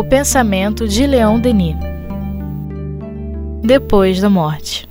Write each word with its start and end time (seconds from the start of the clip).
O 0.00 0.02
pensamento 0.02 0.88
de 0.88 1.06
Leon 1.06 1.38
Denis. 1.38 1.76
Depois 3.62 4.18
da 4.18 4.30
morte. 4.30 4.88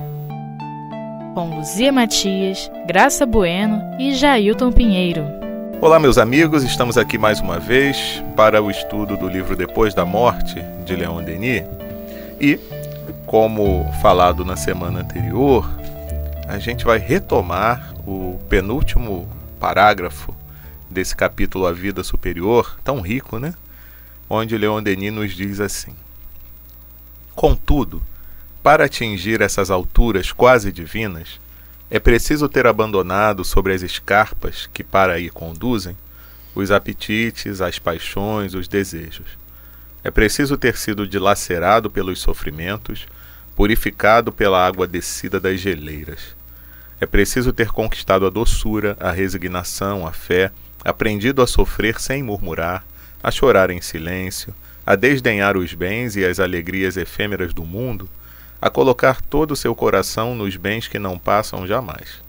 Com 1.34 1.57
Luzia 1.57 1.91
Matias, 1.91 2.70
Graça 2.86 3.25
Bueno 3.25 3.82
e 3.98 4.14
Jailton 4.14 4.71
Pinheiro. 4.71 5.25
Olá, 5.82 6.00
meus 6.00 6.20
amigos, 6.20 6.64
estamos 6.64 6.95
aqui 6.95 7.18
mais 7.18 7.41
uma 7.41 7.57
vez 7.57 8.23
para 8.36 8.61
o 8.61 8.70
estudo 8.70 9.18
do 9.18 9.27
livro 9.27 9.55
Depois 9.55 9.95
da 9.95 10.05
Morte, 10.05 10.64
de 10.86 10.95
Leon 10.95 11.23
Denis. 11.23 11.64
E, 12.39 12.60
como 13.26 13.91
falado 14.04 14.46
na 14.46 14.55
semana 14.55 15.00
anterior, 15.00 15.68
a 16.48 16.60
gente 16.60 16.86
vai 16.86 17.00
retomar 17.00 17.96
o 18.05 18.38
penúltimo 18.48 19.28
parágrafo 19.60 20.36
desse 20.88 21.16
capítulo 21.16 21.66
A 21.66 21.71
Vida 21.71 22.04
Superior, 22.04 22.78
tão 22.84 23.02
rico, 23.02 23.39
né? 23.39 23.55
Onde 24.29 24.57
Leon 24.57 24.83
Denis 24.83 25.11
nos 25.11 25.33
diz 25.33 25.60
assim: 25.60 25.96
Contudo, 27.33 28.04
para 28.61 28.86
atingir 28.86 29.42
essas 29.42 29.71
alturas 29.71 30.32
quase 30.32 30.71
divinas, 30.71 31.39
é 31.89 32.00
preciso 32.00 32.47
ter 32.47 32.67
abandonado 32.67 33.44
sobre 33.44 33.73
as 33.73 33.81
escarpas 33.81 34.69
que 34.72 34.83
para 34.83 35.14
aí 35.14 35.30
conduzem 35.30 35.97
os 36.53 36.69
apetites, 36.69 37.61
as 37.61 37.80
paixões, 37.80 38.53
os 38.53 38.67
desejos. 38.67 39.25
É 40.03 40.11
preciso 40.11 40.58
ter 40.58 40.77
sido 40.77 41.08
dilacerado 41.08 41.89
pelos 41.89 42.19
sofrimentos, 42.19 43.08
purificado 43.55 44.31
pela 44.31 44.66
água 44.66 44.88
descida 44.88 45.39
das 45.39 45.59
geleiras. 45.59 46.36
É 47.02 47.05
preciso 47.05 47.52
ter 47.52 47.69
conquistado 47.69 48.25
a 48.25 48.30
doçura, 48.30 48.95
a 49.00 49.11
resignação, 49.11 50.05
a 50.05 50.11
fé, 50.11 50.52
aprendido 50.83 51.41
a 51.41 51.47
sofrer 51.47 52.00
sem 52.00 52.22
murmurar, 52.22 52.86
a 53.22 53.31
chorar 53.31 53.69
em 53.69 53.81
silêncio, 53.81 54.53
a 54.86 54.95
desdenhar 54.95 55.58
os 55.58 55.73
bens 55.73 56.16
e 56.16 56.25
as 56.25 56.39
alegrias 56.39 56.97
efêmeras 56.97 57.53
do 57.53 57.63
mundo, 57.63 58.09
a 58.61 58.69
colocar 58.69 59.21
todo 59.21 59.52
o 59.52 59.55
seu 59.55 59.73
coração 59.75 60.35
nos 60.35 60.55
bens 60.55 60.88
que 60.88 60.99
não 60.99 61.17
passam 61.17 61.66
jamais. 61.66 62.21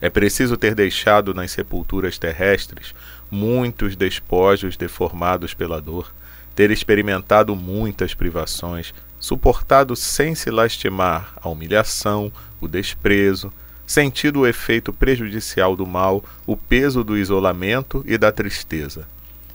É 0.00 0.10
preciso 0.10 0.56
ter 0.56 0.74
deixado 0.74 1.32
nas 1.32 1.52
sepulturas 1.52 2.18
terrestres 2.18 2.94
muitos 3.30 3.96
despojos 3.96 4.76
deformados 4.76 5.54
pela 5.54 5.80
dor, 5.80 6.12
ter 6.54 6.70
experimentado 6.70 7.56
muitas 7.56 8.12
privações, 8.12 8.92
suportado 9.18 9.96
sem 9.96 10.34
se 10.34 10.50
lastimar 10.50 11.32
a 11.40 11.48
humilhação, 11.48 12.30
o 12.60 12.68
desprezo, 12.68 13.52
sentido 13.86 14.40
o 14.40 14.46
efeito 14.46 14.92
prejudicial 14.92 15.74
do 15.74 15.86
mal, 15.86 16.22
o 16.46 16.56
peso 16.56 17.02
do 17.02 17.16
isolamento 17.16 18.04
e 18.06 18.18
da 18.18 18.30
tristeza. 18.30 19.06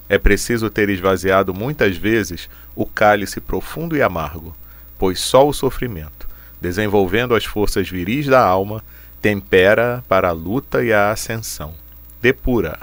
É 0.10 0.18
preciso 0.18 0.70
ter 0.70 0.90
esvaziado 0.90 1.54
muitas 1.54 1.98
vezes 1.98 2.50
o 2.76 2.86
cálice 2.86 3.42
profundo 3.42 3.96
e 3.96 4.02
amargo, 4.02 4.56
pois 4.98 5.20
só 5.20 5.48
o 5.48 5.54
sofrimento, 5.54 6.28
desenvolvendo 6.62 7.36
as 7.36 7.46
forças 7.46 7.90
viris 7.90 8.26
da 8.28 8.42
alma, 8.42 8.84
tempera 9.22 10.04
para 10.08 10.30
a 10.30 10.32
luta 10.32 10.84
e 10.84 10.94
a 10.94 11.12
ascensão. 11.12 11.74
Depura, 12.22 12.80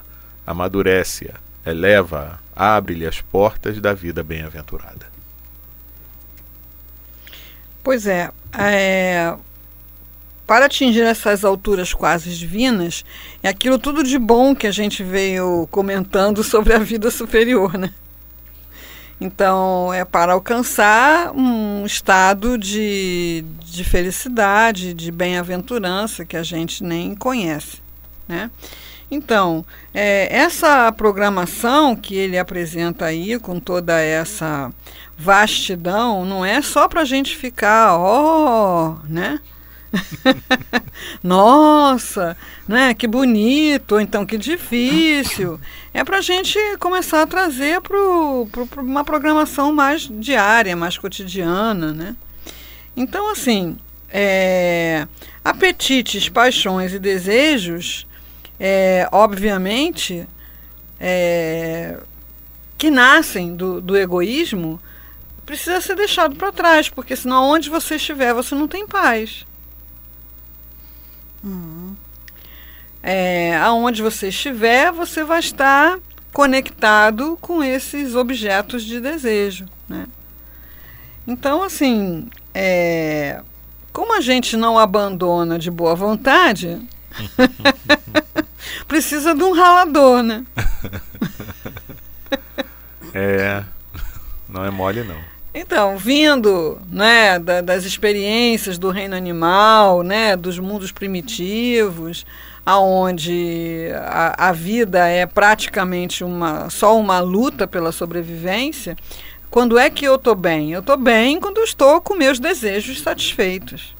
amadurece-a, 0.47 1.35
eleva-a, 1.71 2.39
abre-lhe 2.55 3.07
as 3.07 3.21
portas 3.21 3.81
da 3.81 3.95
vida 3.95 4.23
bem-aventurada. 4.23 5.15
Pois 7.83 8.07
é, 8.07 8.31
é, 8.59 9.35
para 10.47 10.67
atingir 10.67 11.03
essas 11.03 11.45
alturas 11.45 11.95
quase 11.95 12.35
divinas, 12.35 13.05
é 13.43 13.49
aquilo 13.49 13.79
tudo 13.79 14.03
de 14.03 14.19
bom 14.19 14.55
que 14.55 14.67
a 14.67 14.73
gente 14.73 15.03
veio 15.03 15.67
comentando 15.71 16.43
sobre 16.45 16.73
a 16.75 16.79
vida 16.79 17.11
superior, 17.11 17.79
né? 17.79 17.93
Então, 19.21 19.95
é 19.95 20.05
para 20.05 20.33
alcançar 20.33 21.33
um 21.33 21.87
estado 21.87 22.59
de, 22.59 23.45
de 23.65 23.85
felicidade, 23.85 24.93
de 24.93 25.11
bem-aventurança 25.11 26.25
que 26.25 26.37
a 26.37 26.43
gente 26.43 26.83
nem 26.83 27.15
conhece, 27.15 27.79
né? 28.29 28.51
Então, 29.11 29.65
é, 29.95 30.29
essa 30.35 30.91
programação 30.91 31.95
que 31.95 32.17
ele 32.17 32.37
apresenta 32.37 33.05
aí, 33.05 33.39
com 33.39 33.61
toda 33.61 34.01
essa 34.01 34.73
vastidão, 35.17 36.25
não 36.25 36.45
é 36.45 36.61
só 36.61 36.89
para 36.89 37.03
a 37.03 37.05
gente 37.05 37.37
ficar, 37.37 37.97
ó, 37.97 38.89
oh, 38.89 39.07
né? 39.09 39.39
Nossa, 41.23 42.37
né? 42.67 42.95
Que 42.95 43.07
bonito, 43.07 44.01
então 44.01 44.27
que 44.27 44.37
difícil. 44.37 45.61
É 45.93 46.03
para 46.03 46.19
a 46.19 46.23
gente 46.23 46.59
começar 46.79 47.23
a 47.23 47.27
trazer 47.27 47.81
para 47.81 47.97
uma 48.81 49.05
programação 49.05 49.73
mais 49.73 50.09
diária, 50.11 50.77
mais 50.77 50.99
cotidiana, 50.99 51.93
né? 51.93 52.17
Então, 52.97 53.31
assim, 53.31 53.77
é, 54.11 55.07
apetites, 55.45 56.29
paixões 56.29 56.93
e 56.93 56.99
desejos 56.99 58.07
é, 58.59 59.09
obviamente, 59.11 60.27
é, 61.01 61.99
que 62.79 62.91
nascem 62.91 63.55
do, 63.55 63.81
do 63.81 63.97
egoísmo, 63.97 64.81
precisa 65.45 65.81
ser 65.81 65.97
deixado 65.97 66.37
para 66.37 66.53
trás, 66.53 66.89
porque 66.89 67.17
senão 67.17 67.51
onde 67.51 67.69
você 67.69 67.97
estiver, 67.97 68.33
você 68.33 68.55
não 68.55 68.69
tem 68.69 68.87
paz. 68.87 69.45
Uhum. 71.45 71.95
É, 73.03 73.57
aonde 73.59 74.03
você 74.03 74.29
estiver, 74.29 74.91
você 74.91 75.23
vai 75.23 75.41
estar 75.41 75.99
conectado 76.33 77.39
com 77.41 77.63
esses 77.63 78.15
objetos 78.15 78.83
de 78.83 79.01
desejo. 79.01 79.67
Né? 79.89 80.07
Então, 81.27 81.63
assim, 81.63 82.29
é, 82.55 83.43
como 83.93 84.17
a 84.17 84.21
gente 84.21 84.57
não 84.57 84.79
abandona 84.79 85.59
de 85.59 85.71
boa 85.71 85.95
vontade, 85.95 86.81
Precisa 88.89 89.35
de 89.35 89.43
um 89.43 89.53
ralador, 89.53 90.23
né? 90.23 90.45
é, 93.15 93.65
não 94.49 94.65
é 94.65 94.71
mole 94.71 95.05
não. 95.05 95.34
Então, 95.55 95.97
vindo 95.97 96.81
né, 96.91 97.39
da, 97.39 97.61
das 97.61 97.85
experiências 97.85 98.77
do 98.77 98.91
reino 98.91 99.15
animal, 99.15 100.03
né, 100.03 100.37
dos 100.37 100.59
mundos 100.59 100.91
primitivos, 100.91 102.27
aonde 102.67 103.89
a, 103.95 104.49
a 104.49 104.53
vida 104.53 105.07
é 105.07 105.25
praticamente 105.27 106.25
uma, 106.25 106.69
só 106.71 106.99
uma 106.99 107.21
luta 107.21 107.69
pela 107.69 107.93
sobrevivência, 107.93 108.97
quando 109.49 109.79
é 109.79 109.89
que 109.89 110.05
eu 110.05 110.17
estou 110.17 110.35
bem? 110.35 110.73
Eu 110.73 110.81
estou 110.81 110.97
bem 110.97 111.39
quando 111.39 111.59
estou 111.59 112.01
com 112.01 112.17
meus 112.17 112.41
desejos 112.41 113.01
satisfeitos. 113.01 113.95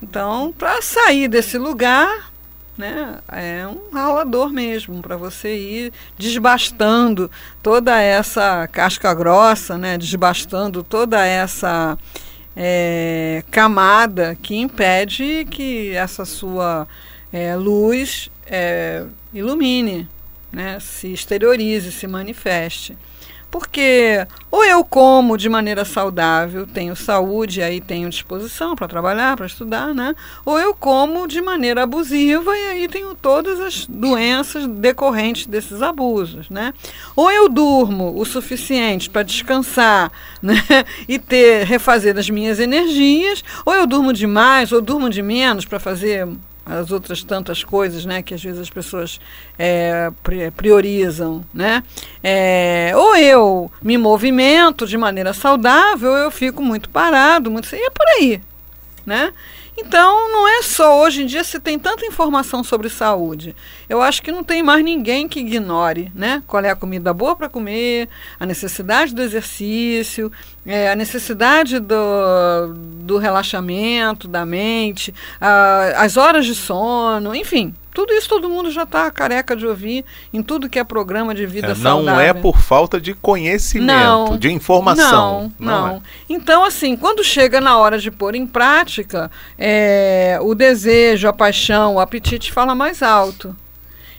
Então, 0.00 0.54
para 0.56 0.80
sair 0.80 1.26
desse 1.26 1.58
lugar, 1.58 2.31
né, 2.82 3.18
é 3.30 3.64
um 3.64 3.94
ralador 3.94 4.52
mesmo, 4.52 5.00
para 5.00 5.16
você 5.16 5.56
ir 5.56 5.92
desbastando 6.18 7.30
toda 7.62 8.00
essa 8.00 8.66
casca 8.66 9.14
grossa, 9.14 9.78
né, 9.78 9.96
desbastando 9.96 10.82
toda 10.82 11.24
essa 11.24 11.96
é, 12.56 13.44
camada 13.52 14.36
que 14.42 14.56
impede 14.56 15.46
que 15.48 15.94
essa 15.94 16.24
sua 16.24 16.88
é, 17.32 17.54
luz 17.54 18.28
é, 18.46 19.04
ilumine, 19.32 20.08
né, 20.50 20.80
se 20.80 21.12
exteriorize, 21.12 21.92
se 21.92 22.08
manifeste. 22.08 22.96
Porque 23.52 24.26
ou 24.50 24.64
eu 24.64 24.82
como 24.82 25.36
de 25.36 25.46
maneira 25.46 25.84
saudável, 25.84 26.66
tenho 26.66 26.96
saúde, 26.96 27.62
aí 27.62 27.82
tenho 27.82 28.08
disposição 28.08 28.74
para 28.74 28.88
trabalhar, 28.88 29.36
para 29.36 29.44
estudar, 29.44 29.94
né? 29.94 30.16
Ou 30.42 30.58
eu 30.58 30.74
como 30.74 31.28
de 31.28 31.42
maneira 31.42 31.82
abusiva 31.82 32.56
e 32.56 32.68
aí 32.68 32.88
tenho 32.88 33.14
todas 33.14 33.60
as 33.60 33.86
doenças 33.86 34.66
decorrentes 34.66 35.46
desses 35.46 35.82
abusos, 35.82 36.48
né? 36.48 36.72
Ou 37.14 37.30
eu 37.30 37.46
durmo 37.46 38.18
o 38.18 38.24
suficiente 38.24 39.10
para 39.10 39.22
descansar, 39.22 40.10
né? 40.42 40.62
E 41.06 41.18
ter 41.18 41.66
refazer 41.66 42.16
as 42.16 42.30
minhas 42.30 42.58
energias, 42.58 43.44
ou 43.66 43.74
eu 43.74 43.86
durmo 43.86 44.14
demais, 44.14 44.72
ou 44.72 44.80
durmo 44.80 45.10
de 45.10 45.20
menos 45.20 45.66
para 45.66 45.78
fazer 45.78 46.26
as 46.64 46.90
outras 46.90 47.22
tantas 47.22 47.64
coisas 47.64 48.04
né, 48.04 48.22
que 48.22 48.34
às 48.34 48.42
vezes 48.42 48.60
as 48.60 48.70
pessoas 48.70 49.20
é, 49.58 50.10
priorizam. 50.56 51.44
Né? 51.52 51.82
É, 52.22 52.92
ou 52.94 53.16
eu 53.16 53.70
me 53.82 53.98
movimento 53.98 54.86
de 54.86 54.96
maneira 54.96 55.32
saudável, 55.32 56.10
ou 56.10 56.16
eu 56.16 56.30
fico 56.30 56.62
muito 56.62 56.88
parado, 56.88 57.50
muito, 57.50 57.74
e 57.74 57.78
é 57.78 57.90
por 57.90 58.06
aí. 58.16 58.40
Né? 59.04 59.32
Então, 59.76 60.30
não 60.30 60.46
é 60.46 60.62
só 60.62 61.02
hoje 61.02 61.22
em 61.22 61.26
dia 61.26 61.42
se 61.42 61.58
tem 61.58 61.78
tanta 61.78 62.04
informação 62.04 62.62
sobre 62.62 62.90
saúde. 62.90 63.56
Eu 63.88 64.02
acho 64.02 64.22
que 64.22 64.30
não 64.30 64.44
tem 64.44 64.62
mais 64.62 64.84
ninguém 64.84 65.26
que 65.26 65.40
ignore, 65.40 66.12
né? 66.14 66.42
Qual 66.46 66.62
é 66.62 66.70
a 66.70 66.76
comida 66.76 67.12
boa 67.14 67.34
para 67.34 67.48
comer, 67.48 68.08
a 68.38 68.44
necessidade 68.44 69.14
do 69.14 69.22
exercício, 69.22 70.30
é, 70.66 70.90
a 70.90 70.94
necessidade 70.94 71.78
do, 71.78 72.74
do 73.02 73.16
relaxamento 73.16 74.28
da 74.28 74.44
mente, 74.44 75.14
a, 75.40 76.04
as 76.04 76.18
horas 76.18 76.44
de 76.44 76.54
sono, 76.54 77.34
enfim, 77.34 77.74
Tudo 77.94 78.12
isso 78.14 78.28
todo 78.28 78.48
mundo 78.48 78.70
já 78.70 78.84
está 78.84 79.10
careca 79.10 79.54
de 79.54 79.66
ouvir 79.66 80.04
em 80.32 80.42
tudo 80.42 80.68
que 80.68 80.78
é 80.78 80.84
programa 80.84 81.34
de 81.34 81.44
vida 81.44 81.68
É, 81.72 81.74
saudável. 81.74 82.02
não 82.02 82.20
é 82.20 82.32
por 82.32 82.58
falta 82.58 83.00
de 83.00 83.12
conhecimento, 83.14 83.86
Não, 83.92 84.38
de 84.38 84.50
informação. 84.50 85.52
Não, 85.58 85.88
não. 85.88 85.96
é. 85.96 86.00
Então, 86.28 86.64
assim, 86.64 86.96
quando 86.96 87.22
chega 87.22 87.60
na 87.60 87.76
hora 87.76 87.98
de 87.98 88.10
pôr 88.10 88.34
em 88.34 88.46
prática, 88.46 89.30
é, 89.58 90.38
o 90.40 90.54
desejo, 90.54 91.28
a 91.28 91.32
paixão, 91.34 91.96
o 91.96 92.00
apetite 92.00 92.50
fala 92.50 92.74
mais 92.74 93.02
alto. 93.02 93.54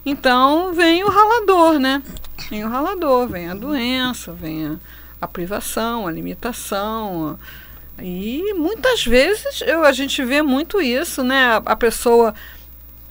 Então, 0.05 0.73
vem 0.73 1.03
o 1.03 1.09
ralador, 1.09 1.79
né? 1.79 2.03
Vem 2.49 2.63
o 2.65 2.69
ralador, 2.69 3.27
vem 3.27 3.49
a 3.49 3.53
doença, 3.55 4.33
vem 4.33 4.67
a, 4.67 4.75
a 5.21 5.27
privação, 5.27 6.05
a 6.07 6.11
limitação. 6.11 7.39
E 8.01 8.53
muitas 8.55 9.03
vezes 9.05 9.61
eu, 9.61 9.83
a 9.85 9.91
gente 9.91 10.23
vê 10.23 10.41
muito 10.41 10.81
isso, 10.81 11.23
né? 11.23 11.45
A, 11.45 11.71
a 11.71 11.75
pessoa 11.75 12.33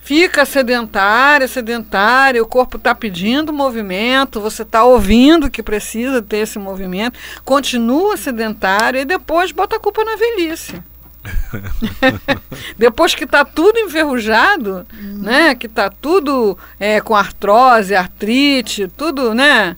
fica 0.03 0.45
sedentária, 0.45 1.49
sedentária, 1.49 2.43
o 2.43 2.47
corpo 2.47 2.77
está 2.77 2.95
pedindo 2.95 3.53
movimento, 3.53 4.41
você 4.41 4.63
está 4.63 4.85
ouvindo 4.85 5.51
que 5.51 5.63
precisa 5.63 6.21
ter 6.21 6.39
esse 6.39 6.59
movimento, 6.59 7.19
continua 7.45 8.17
sedentário 8.17 9.01
e 9.01 9.05
depois 9.05 9.53
bota 9.53 9.77
a 9.77 9.81
culpa 9.81 10.05
na 10.05 10.17
velhice. 10.17 10.83
depois 12.77 13.15
que 13.15 13.23
está 13.23 13.45
tudo 13.45 13.79
enferrujado, 13.79 14.85
né, 14.93 15.55
que 15.55 15.67
está 15.67 15.89
tudo 15.89 16.59
é, 16.81 17.01
com 17.01 17.15
artrose, 17.15 17.95
artrite, 17.95 18.89
tudo, 18.97 19.33
né? 19.33 19.77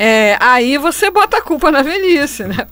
É, 0.00 0.36
aí 0.38 0.78
você 0.78 1.10
bota 1.10 1.38
a 1.38 1.42
culpa 1.42 1.72
na 1.72 1.82
velhice, 1.82 2.44
né? 2.44 2.68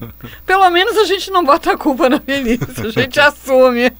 Pelo 0.46 0.70
menos 0.70 0.96
a 0.96 1.04
gente 1.04 1.28
não 1.32 1.44
bota 1.44 1.72
a 1.72 1.76
culpa 1.76 2.08
na 2.08 2.18
velhice, 2.18 2.86
a 2.86 2.90
gente 2.90 3.18
assume. 3.18 3.90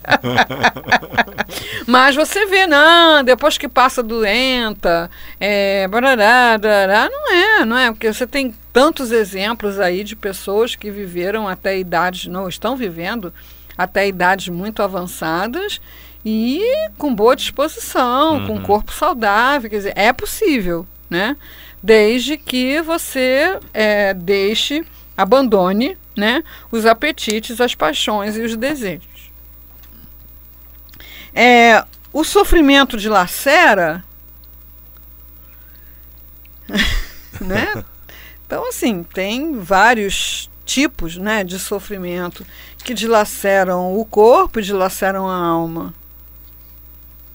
Mas 1.86 2.14
você 2.14 2.46
vê, 2.46 2.66
não, 2.66 3.24
depois 3.24 3.58
que 3.58 3.68
passa 3.68 4.00
doenta, 4.02 5.10
é, 5.40 5.88
barará, 5.88 6.56
barará, 6.58 7.08
não 7.10 7.32
é, 7.34 7.64
não 7.64 7.76
é? 7.76 7.90
Porque 7.90 8.12
você 8.12 8.26
tem 8.26 8.54
tantos 8.72 9.10
exemplos 9.10 9.80
aí 9.80 10.04
de 10.04 10.14
pessoas 10.14 10.76
que 10.76 10.90
viveram 10.90 11.48
até 11.48 11.76
idades, 11.78 12.26
não 12.26 12.48
estão 12.48 12.76
vivendo 12.76 13.32
até 13.76 14.06
idades 14.06 14.48
muito 14.48 14.82
avançadas 14.82 15.80
e 16.24 16.60
com 16.96 17.14
boa 17.14 17.36
disposição, 17.36 18.46
com 18.46 18.54
Uhum. 18.54 18.62
corpo 18.62 18.92
saudável, 18.92 19.68
quer 19.68 19.76
dizer, 19.76 19.92
é 19.96 20.12
possível, 20.12 20.86
né? 21.10 21.36
Desde 21.86 22.36
que 22.36 22.82
você 22.82 23.60
é, 23.72 24.12
deixe, 24.12 24.84
abandone, 25.16 25.96
né, 26.16 26.42
os 26.68 26.84
apetites, 26.84 27.60
as 27.60 27.76
paixões 27.76 28.36
e 28.36 28.40
os 28.40 28.56
desejos. 28.56 29.30
É, 31.32 31.84
o 32.12 32.24
sofrimento 32.24 32.96
dilacera, 32.96 34.04
né? 37.40 37.84
Então, 38.44 38.68
assim, 38.68 39.04
tem 39.04 39.56
vários 39.60 40.50
tipos 40.64 41.16
né, 41.16 41.44
de 41.44 41.56
sofrimento 41.56 42.44
que 42.82 42.94
dilaceram 42.94 43.96
o 43.96 44.04
corpo 44.04 44.58
e 44.58 44.64
dilaceram 44.64 45.28
a 45.28 45.36
alma. 45.36 45.94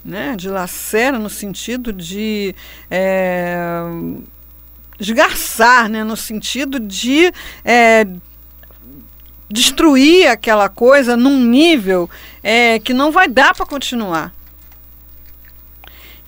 Né? 0.03 0.36
Dilacera 0.36 1.18
no 1.18 1.30
sentido 1.30 1.94
de 1.94 2.53
é, 2.89 3.86
esgarçar, 5.01 5.89
né? 5.89 6.03
no 6.03 6.15
sentido 6.15 6.80
de 6.80 7.33
é, 7.65 8.06
destruir 9.50 10.27
aquela 10.27 10.69
coisa 10.69 11.18
num 11.18 11.38
nível 11.38 12.09
é, 12.44 12.80
que 12.80 12.94
não 12.94 13.12
vai 13.12 13.27
dar 13.27 13.56
para 13.56 13.65
continuar. 13.65 14.31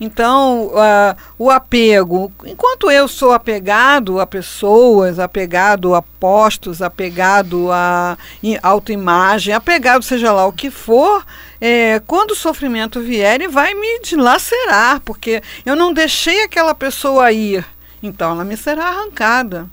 Então, 0.00 0.66
uh, 0.66 1.16
o 1.38 1.50
apego, 1.50 2.30
enquanto 2.44 2.90
eu 2.90 3.06
sou 3.06 3.32
apegado 3.32 4.18
a 4.18 4.26
pessoas, 4.26 5.20
apegado 5.20 5.94
a 5.94 6.02
postos, 6.02 6.82
apegado 6.82 7.70
a 7.70 8.18
autoimagem, 8.60 9.54
apegado 9.54 10.02
seja 10.02 10.32
lá 10.32 10.46
o 10.46 10.52
que 10.52 10.68
for, 10.68 11.24
é, 11.60 12.02
quando 12.06 12.32
o 12.32 12.36
sofrimento 12.36 13.00
vier, 13.00 13.36
ele 13.36 13.48
vai 13.48 13.72
me 13.72 14.00
dilacerar, 14.00 15.00
porque 15.04 15.40
eu 15.64 15.76
não 15.76 15.92
deixei 15.92 16.42
aquela 16.42 16.74
pessoa 16.74 17.30
ir, 17.30 17.64
então 18.06 18.32
ela 18.32 18.44
me 18.44 18.56
será 18.56 18.88
arrancada. 18.88 19.68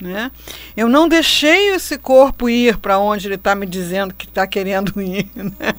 Né? 0.00 0.32
Eu 0.76 0.88
não 0.88 1.08
deixei 1.08 1.74
esse 1.74 1.96
corpo 1.96 2.48
ir 2.48 2.76
para 2.78 2.98
onde 2.98 3.28
ele 3.28 3.36
está 3.36 3.54
me 3.54 3.66
dizendo 3.66 4.12
que 4.12 4.26
está 4.26 4.46
querendo 4.46 4.98
ir. 5.02 5.30
Né? 5.34 5.74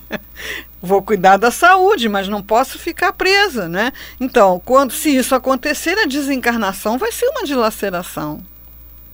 Vou 0.81 1.01
cuidar 1.01 1.37
da 1.37 1.51
saúde, 1.51 2.07
mas 2.07 2.27
não 2.27 2.41
posso 2.41 2.79
ficar 2.79 3.11
presa. 3.13 3.67
Né? 3.67 3.91
Então, 4.19 4.61
quando 4.63 4.93
se 4.93 5.15
isso 5.15 5.35
acontecer, 5.35 5.97
a 5.97 6.05
desencarnação 6.05 6.97
vai 6.97 7.11
ser 7.11 7.27
uma 7.27 7.43
dilaceração. 7.43 8.41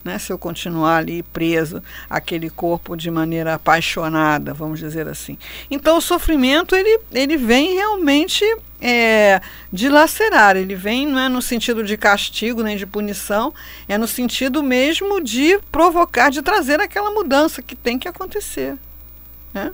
Né? 0.03 0.17
Se 0.17 0.31
eu 0.31 0.37
continuar 0.37 0.97
ali 0.97 1.23
preso 1.23 1.83
àquele 2.09 2.49
corpo 2.49 2.95
de 2.95 3.11
maneira 3.11 3.55
apaixonada, 3.55 4.53
vamos 4.53 4.79
dizer 4.79 5.07
assim. 5.07 5.37
Então, 5.69 5.97
o 5.97 6.01
sofrimento 6.01 6.75
ele, 6.75 6.99
ele 7.11 7.35
vem 7.35 7.75
realmente 7.75 8.45
é, 8.81 9.41
dilacerar, 9.71 10.55
ele 10.55 10.75
vem 10.75 11.05
não 11.05 11.19
é 11.19 11.27
no 11.27 11.41
sentido 11.41 11.83
de 11.83 11.97
castigo 11.97 12.63
nem 12.63 12.77
de 12.77 12.85
punição, 12.85 13.53
é 13.87 13.97
no 13.97 14.07
sentido 14.07 14.63
mesmo 14.63 15.21
de 15.21 15.59
provocar, 15.71 16.29
de 16.29 16.41
trazer 16.41 16.79
aquela 16.79 17.11
mudança 17.11 17.61
que 17.61 17.75
tem 17.75 17.99
que 17.99 18.07
acontecer. 18.07 18.77
Né? 19.53 19.71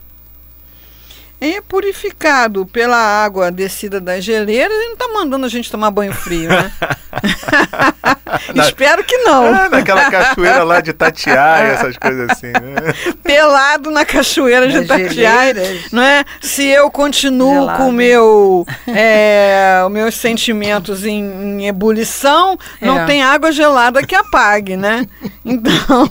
É 1.53 1.61
purificado 1.61 2.65
pela 2.65 2.97
água 2.97 3.51
descida 3.51 3.99
das 4.01 4.23
geleiras 4.23 4.73
e 4.75 4.85
não 4.85 4.93
está 4.93 5.07
mandando 5.09 5.45
a 5.45 5.49
gente 5.49 5.69
tomar 5.71 5.91
banho 5.91 6.13
frio, 6.13 6.49
né? 6.49 6.71
Espero 8.55 9.03
que 9.03 9.17
não. 9.19 9.45
Ah, 9.53 9.69
naquela 9.69 10.09
cachoeira 10.09 10.63
lá 10.63 10.81
de 10.81 10.93
Tatiaia, 10.93 11.73
essas 11.73 11.97
coisas 11.97 12.29
assim. 12.29 12.47
Né? 12.47 13.13
Pelado 13.23 13.91
na 13.91 14.05
cachoeira 14.05 14.67
de 14.67 14.85
Tatiaia, 14.85 15.53
não 15.91 16.01
é? 16.01 16.23
Se 16.41 16.65
eu 16.67 16.89
continuo 16.91 17.53
Gelado. 17.61 17.77
com 17.77 17.89
o 17.89 17.91
meu, 17.91 18.65
é, 18.87 19.81
os 19.85 19.91
meus 19.91 20.15
sentimentos 20.15 21.05
em, 21.05 21.23
em 21.23 21.67
ebulição, 21.67 22.57
não 22.81 22.99
É. 22.99 23.05
tem 23.05 23.23
água 23.23 23.51
gelada 23.51 24.05
que 24.05 24.15
apague, 24.15 24.75
né? 24.75 25.07
Então, 25.43 26.09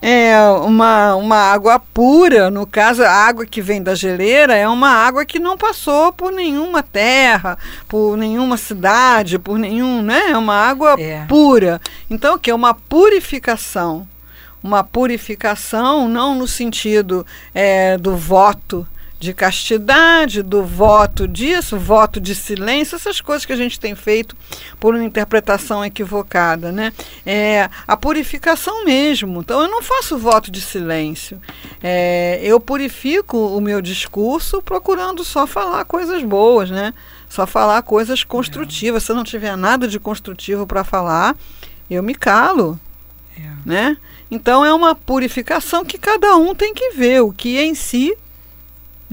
é 0.00 0.36
uma, 0.64 1.14
uma 1.14 1.36
água 1.52 1.78
pura, 1.78 2.50
no 2.50 2.66
caso, 2.66 3.02
a 3.02 3.10
água 3.10 3.46
que 3.46 3.62
vem 3.62 3.82
da 3.82 3.94
geleira 3.94 4.54
é 4.56 4.68
uma 4.72 4.88
água 4.90 5.24
que 5.24 5.38
não 5.38 5.56
passou 5.56 6.12
por 6.12 6.32
nenhuma 6.32 6.82
terra, 6.82 7.58
por 7.88 8.16
nenhuma 8.16 8.56
cidade, 8.56 9.38
por 9.38 9.58
nenhum, 9.58 10.02
né? 10.02 10.30
É 10.30 10.36
uma 10.36 10.54
água 10.54 10.96
É. 10.98 11.24
pura. 11.28 11.80
Então, 12.10 12.34
o 12.34 12.38
que 12.38 12.50
é 12.50 12.54
uma 12.54 12.74
purificação? 12.74 14.06
Uma 14.62 14.84
purificação 14.84 16.08
não 16.08 16.34
no 16.34 16.46
sentido 16.46 17.26
é, 17.54 17.96
do 17.98 18.16
voto 18.16 18.86
de 19.22 19.32
castidade, 19.32 20.42
do 20.42 20.64
voto 20.64 21.28
disso, 21.28 21.78
voto 21.78 22.20
de 22.20 22.34
silêncio, 22.34 22.96
essas 22.96 23.20
coisas 23.20 23.46
que 23.46 23.52
a 23.52 23.56
gente 23.56 23.78
tem 23.78 23.94
feito 23.94 24.36
por 24.80 24.96
uma 24.96 25.04
interpretação 25.04 25.84
equivocada, 25.84 26.72
né? 26.72 26.92
É 27.24 27.70
a 27.86 27.96
purificação 27.96 28.84
mesmo. 28.84 29.40
Então 29.40 29.62
eu 29.62 29.68
não 29.68 29.80
faço 29.80 30.18
voto 30.18 30.50
de 30.50 30.60
silêncio. 30.60 31.40
É, 31.80 32.40
eu 32.42 32.58
purifico 32.58 33.36
o 33.38 33.60
meu 33.60 33.80
discurso 33.80 34.60
procurando 34.60 35.22
só 35.22 35.46
falar 35.46 35.84
coisas 35.84 36.24
boas, 36.24 36.68
né? 36.68 36.92
Só 37.28 37.46
falar 37.46 37.80
coisas 37.82 38.24
construtivas. 38.24 39.04
Se 39.04 39.12
eu 39.12 39.16
não 39.16 39.22
tiver 39.22 39.56
nada 39.56 39.86
de 39.86 40.00
construtivo 40.00 40.66
para 40.66 40.82
falar, 40.82 41.36
eu 41.88 42.02
me 42.02 42.16
calo, 42.16 42.76
É. 43.38 43.48
né? 43.64 43.96
Então 44.28 44.64
é 44.64 44.74
uma 44.74 44.96
purificação 44.96 45.84
que 45.84 45.96
cada 45.96 46.36
um 46.36 46.56
tem 46.56 46.74
que 46.74 46.90
ver 46.90 47.22
o 47.22 47.32
que 47.32 47.60
em 47.60 47.74
si 47.76 48.16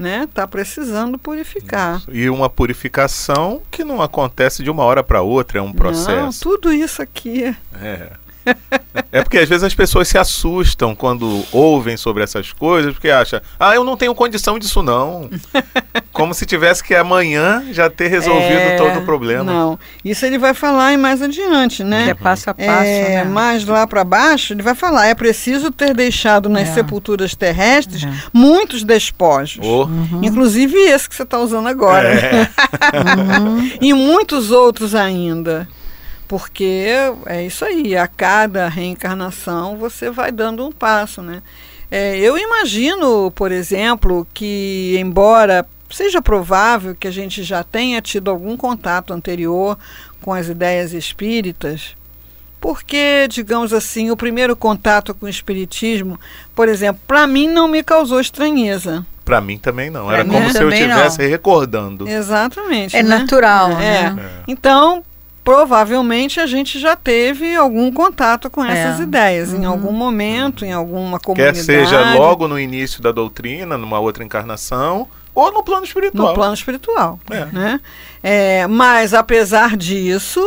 né, 0.00 0.26
tá 0.32 0.46
precisando 0.46 1.18
purificar. 1.18 2.02
E 2.10 2.28
uma 2.30 2.48
purificação 2.48 3.60
que 3.70 3.84
não 3.84 4.00
acontece 4.00 4.62
de 4.62 4.70
uma 4.70 4.82
hora 4.82 5.02
para 5.02 5.20
outra, 5.20 5.58
é 5.58 5.62
um 5.62 5.66
Não, 5.66 5.74
processo. 5.74 6.40
tudo 6.40 6.72
isso 6.72 7.02
aqui. 7.02 7.54
É. 7.80 8.08
É 9.12 9.22
porque 9.22 9.38
às 9.38 9.48
vezes 9.48 9.64
as 9.64 9.74
pessoas 9.74 10.06
se 10.08 10.16
assustam 10.18 10.94
quando 10.94 11.44
ouvem 11.52 11.96
sobre 11.96 12.22
essas 12.22 12.52
coisas, 12.52 12.92
porque 12.92 13.08
acham, 13.10 13.40
ah, 13.58 13.74
eu 13.74 13.82
não 13.82 13.96
tenho 13.96 14.14
condição 14.14 14.56
disso 14.58 14.82
não. 14.82 15.28
Como 16.12 16.32
se 16.34 16.44
tivesse 16.46 16.82
que 16.82 16.94
amanhã 16.94 17.64
já 17.72 17.88
ter 17.90 18.08
resolvido 18.08 18.42
É, 18.60 18.76
todo 18.76 19.00
o 19.00 19.04
problema. 19.04 19.42
Não, 19.44 19.78
isso 20.04 20.24
ele 20.26 20.38
vai 20.38 20.54
falar 20.54 20.92
em 20.92 20.96
mais 20.96 21.22
adiante, 21.22 21.82
né? 21.82 22.04
Que 22.04 22.10
é 22.10 22.14
passo 22.14 22.50
a 22.50 22.54
passo, 22.54 22.68
É, 22.84 23.16
né? 23.16 23.24
mais 23.24 23.64
lá 23.64 23.84
para 23.86 24.04
baixo, 24.04 24.52
ele 24.52 24.62
vai 24.62 24.74
falar: 24.74 25.06
é 25.06 25.14
preciso 25.14 25.70
ter 25.72 25.92
deixado 25.94 26.48
nas 26.48 26.68
É. 26.68 26.74
sepulturas 26.74 27.34
terrestres 27.34 28.04
É. 28.04 28.12
muitos 28.32 28.84
despojos. 28.84 29.64
Oh, 29.64 29.88
Inclusive 30.22 30.76
esse 30.76 31.08
que 31.08 31.14
você 31.16 31.22
está 31.22 31.38
usando 31.38 31.68
agora. 31.68 32.08
é. 32.12 32.48
e 33.80 33.92
muitos 33.92 34.50
outros 34.50 34.94
ainda. 34.94 35.68
Porque 36.30 36.86
é 37.26 37.44
isso 37.44 37.64
aí, 37.64 37.96
a 37.96 38.06
cada 38.06 38.68
reencarnação 38.68 39.76
você 39.76 40.10
vai 40.12 40.30
dando 40.30 40.64
um 40.64 40.70
passo, 40.70 41.22
né? 41.22 41.42
É, 41.90 42.16
eu 42.18 42.38
imagino, 42.38 43.32
por 43.32 43.50
exemplo, 43.50 44.24
que 44.32 44.94
embora 44.96 45.66
seja 45.90 46.22
provável 46.22 46.94
que 46.94 47.08
a 47.08 47.10
gente 47.10 47.42
já 47.42 47.64
tenha 47.64 48.00
tido 48.00 48.30
algum 48.30 48.56
contato 48.56 49.12
anterior 49.12 49.76
com 50.22 50.32
as 50.32 50.46
ideias 50.46 50.92
espíritas, 50.92 51.96
porque, 52.60 53.26
digamos 53.28 53.72
assim, 53.72 54.12
o 54.12 54.16
primeiro 54.16 54.54
contato 54.54 55.12
com 55.12 55.26
o 55.26 55.28
espiritismo, 55.28 56.16
por 56.54 56.68
exemplo, 56.68 57.02
para 57.08 57.26
mim 57.26 57.48
não 57.48 57.66
me 57.66 57.82
causou 57.82 58.20
estranheza. 58.20 59.04
Para 59.24 59.40
mim 59.40 59.58
também 59.58 59.90
não. 59.90 60.10
Era 60.12 60.24
como 60.24 60.48
se 60.48 60.62
eu 60.62 60.68
estivesse 60.68 61.26
recordando. 61.26 62.08
Exatamente. 62.08 62.96
É 62.96 63.02
né? 63.02 63.18
natural, 63.18 63.72
É. 63.72 64.12
né? 64.12 64.16
É. 64.20 64.42
Então, 64.46 65.02
provavelmente 65.44 66.38
a 66.40 66.46
gente 66.46 66.78
já 66.78 66.94
teve 66.96 67.54
algum 67.56 67.90
contato 67.92 68.48
com 68.50 68.64
essas 68.64 69.00
É. 69.00 69.02
ideias, 69.02 69.52
em 69.52 69.64
algum 69.64 69.92
momento, 69.92 70.64
em 70.64 70.72
alguma 70.72 71.18
Quer 71.18 71.24
comunidade. 71.26 71.62
seja 71.62 72.14
logo 72.14 72.46
no 72.46 72.58
início 72.58 73.02
da 73.02 73.10
doutrina, 73.12 73.76
numa 73.78 73.98
outra 73.98 74.22
encarnação, 74.24 75.08
ou 75.34 75.52
no 75.52 75.62
plano 75.62 75.84
espiritual. 75.84 76.28
no 76.28 76.34
plano 76.34 76.54
espiritual. 76.54 77.18
É. 77.30 77.44
Né? 77.46 77.80
É, 78.22 78.66
mas, 78.66 79.14
apesar 79.14 79.76
disso, 79.76 80.40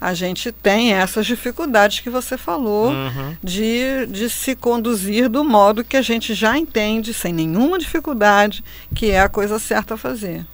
a 0.00 0.12
gente 0.14 0.50
tem 0.50 0.92
essas 0.94 1.24
dificuldades 1.24 2.00
que 2.00 2.10
você 2.10 2.36
falou 2.36 2.90
Uhum. 2.90 3.36
de, 3.42 4.06
de 4.08 4.28
se 4.28 4.56
conduzir 4.56 5.28
do 5.28 5.44
modo 5.44 5.84
que 5.84 5.96
a 5.96 6.02
gente 6.02 6.34
já 6.34 6.58
entende, 6.58 7.14
sem 7.14 7.32
nenhuma 7.32 7.78
dificuldade, 7.78 8.64
que 8.94 9.10
é 9.10 9.20
a 9.20 9.28
coisa 9.28 9.58
certa 9.60 9.94
a 9.94 9.96
fazer. 9.96 10.44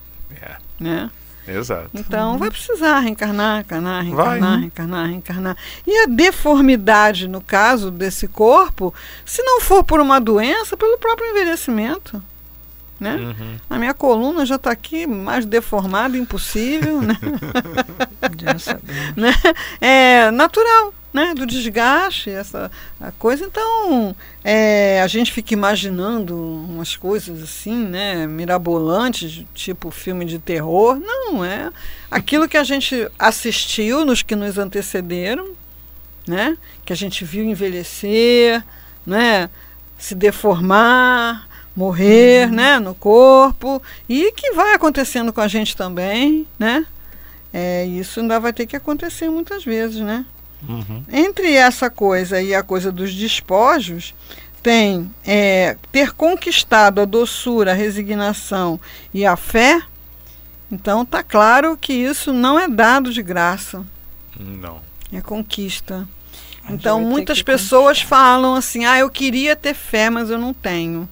É, 0.41 0.57
Né? 0.79 1.11
Exato. 1.49 1.91
Então 1.95 2.39
vai 2.39 2.51
precisar 2.51 3.01
reencarnar, 3.01 3.57
reencarnar, 3.57 4.03
reencarnar, 4.05 4.41
Vai. 4.41 4.61
reencarnar, 4.61 5.07
reencarnar. 5.09 5.57
E 5.87 6.05
a 6.05 6.07
deformidade, 6.07 7.29
no 7.29 7.41
caso 7.41 7.91
desse 7.91 8.29
corpo, 8.29 8.95
se 9.25 9.43
não 9.43 9.61
for 9.61 9.83
por 9.85 10.01
uma 10.01 10.21
doença, 10.21 10.77
pelo 10.77 10.99
próprio 10.99 11.29
envelhecimento. 11.31 12.23
Né? 12.99 13.15
Uhum. 13.15 13.57
A 13.71 13.79
minha 13.79 13.95
coluna 13.95 14.45
já 14.45 14.57
está 14.57 14.73
aqui 14.73 15.07
mais 15.07 15.47
deformada, 15.47 16.17
impossível, 16.17 17.01
né? 17.01 17.17
Né? 19.17 19.33
É 19.81 20.31
natural, 20.31 20.93
né? 21.13 21.35
Do 21.35 21.47
desgaste, 21.47 22.31
essa 22.31 22.71
a 23.01 23.11
coisa. 23.13 23.45
Então, 23.45 24.15
é, 24.45 25.01
a 25.03 25.07
gente 25.07 25.33
fica 25.33 25.55
imaginando 25.55 26.37
umas 26.37 26.97
coisas 26.97 27.43
assim, 27.43 27.77
né? 27.87 28.27
Mirabolantes, 28.27 29.45
tipo 29.55 29.91
filme 29.91 30.25
de 30.25 30.39
terror. 30.39 30.99
Não, 30.99 31.45
é 31.45 31.71
aquilo 32.11 32.49
que 32.49 32.57
a 32.57 32.65
gente 32.65 33.09
assistiu 33.19 34.05
nos 34.05 34.23
que 34.23 34.37
nos 34.37 34.59
antecederam, 34.59 35.51
né? 36.27 36.57
Que 36.85 36.93
a 36.93 36.97
gente 36.97 37.25
viu 37.25 37.45
envelhecer, 37.45 38.63
né? 39.07 39.49
Se 39.97 40.15
deformar, 40.15 41.48
morrer, 41.79 42.51
né? 42.51 42.81
No 42.81 42.93
corpo 42.93 43.81
e 44.09 44.33
que 44.33 44.51
vai 44.53 44.75
acontecendo 44.75 45.33
com 45.33 45.41
a 45.41 45.47
gente 45.47 45.77
também, 45.77 46.45
né? 46.59 46.85
É, 47.53 47.87
isso 47.87 48.19
ainda 48.19 48.41
vai 48.41 48.53
ter 48.53 48.67
que 48.67 48.75
acontecer 48.77 49.31
muitas 49.31 49.65
vezes, 49.65 50.01
né? 50.01 50.27
Uhum. 50.69 51.05
Entre 51.11 51.53
essa 51.55 51.89
coisa 51.89 52.43
e 52.43 52.53
a 52.53 52.65
coisa 52.65 52.91
dos 52.91 53.15
despojos, 53.15 54.13
tem 54.61 55.09
é, 55.25 55.77
ter 55.93 56.13
conquistado 56.13 57.01
a 57.01 57.05
doçura, 57.05 57.71
a 57.71 57.75
resignação 57.75 58.81
e 59.15 59.25
a 59.25 59.37
fé. 59.37 59.81
Então 60.71 61.07
tá 61.07 61.23
claro 61.23 61.79
que 61.81 61.93
isso 61.93 62.33
não 62.33 62.59
é 62.59 62.69
dado 62.69 63.13
de 63.13 63.23
graça, 63.23 63.87
Não. 64.37 64.81
é 65.13 65.21
conquista. 65.21 66.07
Então 66.69 67.01
muitas 67.01 67.41
pessoas 67.41 68.01
falam 68.03 68.57
assim: 68.57 68.85
"Ah, 68.85 68.99
eu 68.99 69.09
queria 69.09 69.55
ter 69.55 69.75
fé, 69.75 70.11
mas 70.11 70.29
eu 70.29 70.39
não 70.39 70.53
tenho". 70.53 71.09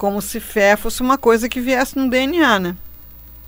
Como 0.00 0.22
se 0.22 0.40
fé 0.40 0.76
fosse 0.76 1.02
uma 1.02 1.18
coisa 1.18 1.46
que 1.46 1.60
viesse 1.60 1.94
no 1.98 2.08
DNA, 2.08 2.58
né? 2.58 2.76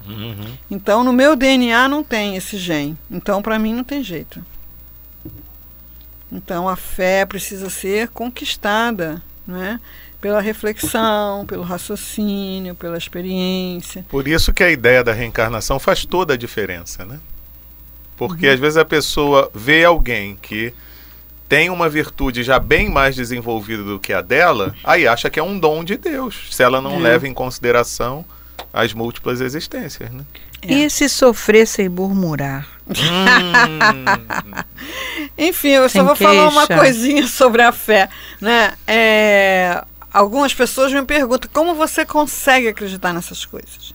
Uhum. 0.07 0.55
Então, 0.71 1.03
no 1.03 1.11
meu 1.11 1.35
DNA 1.35 1.89
não 1.89 2.05
tem 2.05 2.37
esse 2.37 2.59
gene. 2.59 2.95
Então, 3.11 3.41
para 3.41 3.59
mim, 3.59 3.73
não 3.73 3.83
tem 3.83 4.05
jeito. 4.05 4.45
Então, 6.31 6.69
a 6.69 6.77
fé 6.77 7.25
precisa 7.25 7.71
ser 7.71 8.09
conquistada, 8.09 9.23
né? 9.47 9.81
Pela 10.21 10.43
reflexão, 10.43 11.47
pelo 11.47 11.63
raciocínio, 11.63 12.75
pela 12.75 12.99
experiência. 12.99 14.05
Por 14.11 14.29
isso 14.29 14.53
que 14.53 14.63
a 14.63 14.71
ideia 14.71 15.03
da 15.03 15.15
reencarnação 15.15 15.79
faz 15.79 16.05
toda 16.05 16.35
a 16.35 16.37
diferença, 16.37 17.07
né? 17.07 17.19
Porque 18.15 18.47
Uhum. 18.47 18.53
às 18.53 18.61
vezes 18.61 18.77
a 18.77 18.85
pessoa 18.85 19.51
vê 19.55 19.87
alguém 19.87 20.37
que 20.37 20.75
tem 21.53 21.69
uma 21.69 21.87
virtude 21.87 22.43
já 22.43 22.59
bem 22.59 22.89
mais 22.89 23.15
desenvolvida 23.15 23.83
do 23.83 24.01
que 24.01 24.15
a 24.15 24.23
dela, 24.23 24.75
aí 24.83 25.07
acha 25.07 25.29
que 25.29 25.39
é 25.39 25.43
um 25.43 25.59
dom 25.59 25.85
de 25.85 25.99
Deus, 25.99 26.47
se 26.51 26.63
ela 26.63 26.81
não 26.81 26.95
É. 26.97 27.01
leva 27.01 27.29
em 27.29 27.35
consideração 27.35 28.25
as 28.73 28.95
múltiplas 28.95 29.39
existências, 29.43 30.11
né? 30.11 30.25
E 30.63 30.89
se 30.89 31.11
sofrer 31.11 31.67
sem 31.67 31.91
murmurar? 31.91 32.67
Hum, 32.89 32.95
Enfim, 35.37 35.69
eu 35.73 35.83
só 35.91 35.99
Sem 35.99 36.03
vou 36.05 36.17
falar 36.17 36.49
uma 36.49 36.67
queixa. 36.67 36.81
coisinha 36.83 37.27
sobre 37.29 37.61
a 37.61 37.71
fé, 37.71 38.09
né? 38.41 38.73
É, 38.87 39.85
algumas 40.11 40.55
pessoas 40.55 40.91
me 40.91 41.03
perguntam 41.05 41.51
como 41.53 41.75
você 41.75 42.07
consegue 42.07 42.69
acreditar 42.69 43.13
nessas 43.13 43.45
coisas, 43.45 43.93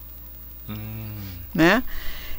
né? 1.56 1.82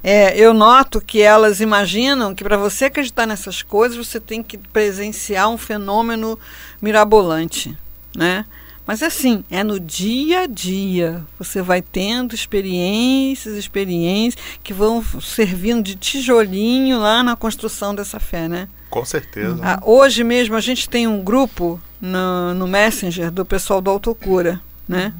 É, 0.02 0.36
eu 0.38 0.54
noto 0.54 1.00
que 1.00 1.20
elas 1.20 1.60
imaginam 1.60 2.34
que 2.34 2.44
para 2.44 2.56
você 2.56 2.86
acreditar 2.86 3.26
nessas 3.26 3.62
coisas 3.62 3.96
você 3.96 4.20
tem 4.20 4.42
que 4.42 4.56
presenciar 4.56 5.48
um 5.48 5.58
fenômeno 5.58 6.38
mirabolante, 6.80 7.76
né? 8.16 8.44
Mas 8.86 9.02
assim, 9.02 9.44
é 9.50 9.62
no 9.62 9.78
dia 9.78 10.40
a 10.40 10.46
dia. 10.46 11.22
Você 11.38 11.60
vai 11.60 11.82
tendo 11.82 12.34
experiências, 12.34 13.54
experiências 13.54 14.42
que 14.62 14.72
vão 14.72 15.04
servindo 15.20 15.82
de 15.82 15.94
tijolinho 15.94 16.98
lá 16.98 17.22
na 17.22 17.36
construção 17.36 17.94
dessa 17.94 18.18
fé, 18.18 18.48
né? 18.48 18.66
com 18.90 19.04
certeza. 19.04 19.58
Ah, 19.62 19.80
hoje 19.84 20.24
mesmo 20.24 20.56
a 20.56 20.60
gente 20.60 20.88
tem 20.88 21.06
um 21.06 21.22
grupo 21.22 21.80
no, 22.00 22.54
no 22.54 22.66
Messenger 22.66 23.30
do 23.30 23.44
pessoal 23.44 23.80
do 23.80 23.90
Autocura, 23.90 24.60
né? 24.86 25.12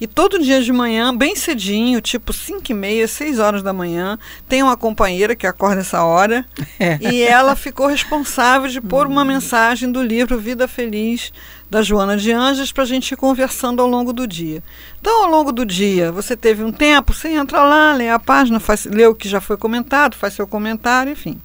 E 0.00 0.06
todo 0.06 0.38
dia 0.42 0.60
de 0.60 0.72
manhã, 0.72 1.14
bem 1.16 1.36
cedinho, 1.36 2.00
tipo 2.00 2.32
5 2.32 2.62
e 2.70 2.74
meia, 2.74 3.06
6 3.06 3.38
horas 3.38 3.62
da 3.62 3.72
manhã, 3.72 4.18
tem 4.48 4.62
uma 4.62 4.76
companheira 4.76 5.36
que 5.36 5.46
acorda 5.46 5.80
essa 5.80 6.02
hora 6.02 6.44
É. 6.78 6.98
e 7.00 7.22
ela 7.22 7.54
ficou 7.54 7.86
responsável 7.86 8.68
de 8.68 8.80
pôr 8.80 9.06
uma 9.06 9.24
mensagem 9.24 9.90
do 9.90 10.02
livro 10.02 10.38
Vida 10.38 10.66
Feliz 10.66 11.32
da 11.70 11.82
Joana 11.82 12.16
de 12.16 12.32
Anjos 12.32 12.70
para 12.72 12.82
a 12.82 12.86
gente 12.86 13.12
ir 13.12 13.16
conversando 13.16 13.80
ao 13.80 13.88
longo 13.88 14.12
do 14.12 14.26
dia. 14.26 14.62
Então, 15.00 15.24
ao 15.24 15.30
longo 15.30 15.52
do 15.52 15.64
dia, 15.64 16.12
você 16.12 16.36
teve 16.36 16.62
um 16.62 16.72
tempo, 16.72 17.12
você 17.12 17.28
entra 17.28 17.62
lá, 17.62 17.92
lê 17.92 18.08
a 18.10 18.18
página, 18.18 18.60
faz, 18.60 18.84
lê 18.84 19.06
o 19.06 19.14
que 19.14 19.28
já 19.28 19.40
foi 19.40 19.56
comentado, 19.56 20.16
faz 20.16 20.34
seu 20.34 20.46
comentário, 20.46 21.12
enfim. 21.12 21.40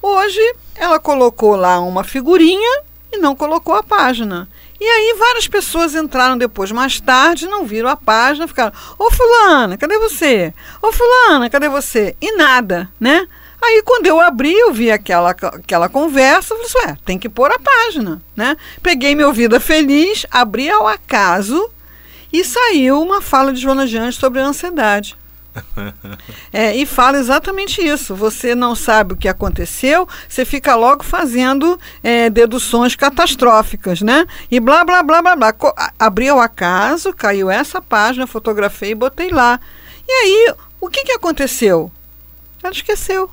Hoje, 0.00 0.40
ela 0.74 0.98
colocou 0.98 1.56
lá 1.56 1.80
uma 1.80 2.04
figurinha 2.04 2.82
e 3.12 3.18
não 3.18 3.34
colocou 3.34 3.74
a 3.74 3.82
página. 3.82 4.48
E 4.80 4.84
aí 4.84 5.16
várias 5.18 5.48
pessoas 5.48 5.94
entraram 5.94 6.38
depois, 6.38 6.70
mais 6.70 7.00
tarde, 7.00 7.48
não 7.48 7.66
viram 7.66 7.88
a 7.88 7.96
página, 7.96 8.46
ficaram, 8.46 8.72
ô 8.98 9.10
fulana, 9.10 9.76
cadê 9.76 9.98
você? 9.98 10.54
Ô 10.80 10.92
fulana, 10.92 11.50
cadê 11.50 11.68
você? 11.68 12.14
E 12.20 12.36
nada, 12.36 12.88
né? 13.00 13.26
Aí 13.60 13.82
quando 13.84 14.06
eu 14.06 14.20
abri, 14.20 14.52
eu 14.52 14.72
vi 14.72 14.90
aquela, 14.90 15.30
aquela 15.30 15.88
conversa, 15.88 16.54
eu 16.54 16.58
falei 16.58 16.64
assim, 16.64 16.90
ué, 16.90 16.98
tem 17.04 17.18
que 17.18 17.28
pôr 17.28 17.50
a 17.50 17.58
página, 17.58 18.22
né? 18.36 18.56
Peguei 18.80 19.16
meu 19.16 19.32
Vida 19.32 19.58
Feliz, 19.58 20.24
abri 20.30 20.70
ao 20.70 20.86
acaso 20.86 21.68
e 22.32 22.44
saiu 22.44 23.02
uma 23.02 23.20
fala 23.20 23.52
de 23.52 23.60
Joana 23.60 23.82
Anjos 23.82 24.14
sobre 24.14 24.40
a 24.40 24.46
ansiedade. 24.46 25.16
É, 26.52 26.74
e 26.76 26.84
fala 26.86 27.18
exatamente 27.18 27.80
isso. 27.80 28.14
Você 28.14 28.54
não 28.54 28.74
sabe 28.74 29.12
o 29.14 29.16
que 29.16 29.28
aconteceu, 29.28 30.08
você 30.28 30.44
fica 30.44 30.74
logo 30.74 31.04
fazendo 31.04 31.78
é, 32.02 32.28
deduções 32.30 32.94
catastróficas, 32.96 34.00
né? 34.00 34.26
E 34.50 34.58
blá, 34.60 34.84
blá, 34.84 35.02
blá, 35.02 35.22
blá, 35.22 35.36
blá. 35.36 35.52
Co- 35.52 35.74
a- 35.76 35.92
Abri 35.98 36.28
ao 36.28 36.40
acaso, 36.40 37.12
caiu 37.12 37.50
essa 37.50 37.80
página, 37.82 38.26
fotografei 38.26 38.90
e 38.90 38.94
botei 38.94 39.30
lá. 39.30 39.60
E 40.06 40.12
aí, 40.12 40.54
o 40.80 40.88
que, 40.88 41.04
que 41.04 41.12
aconteceu? 41.12 41.90
Ela 42.62 42.72
esqueceu. 42.72 43.30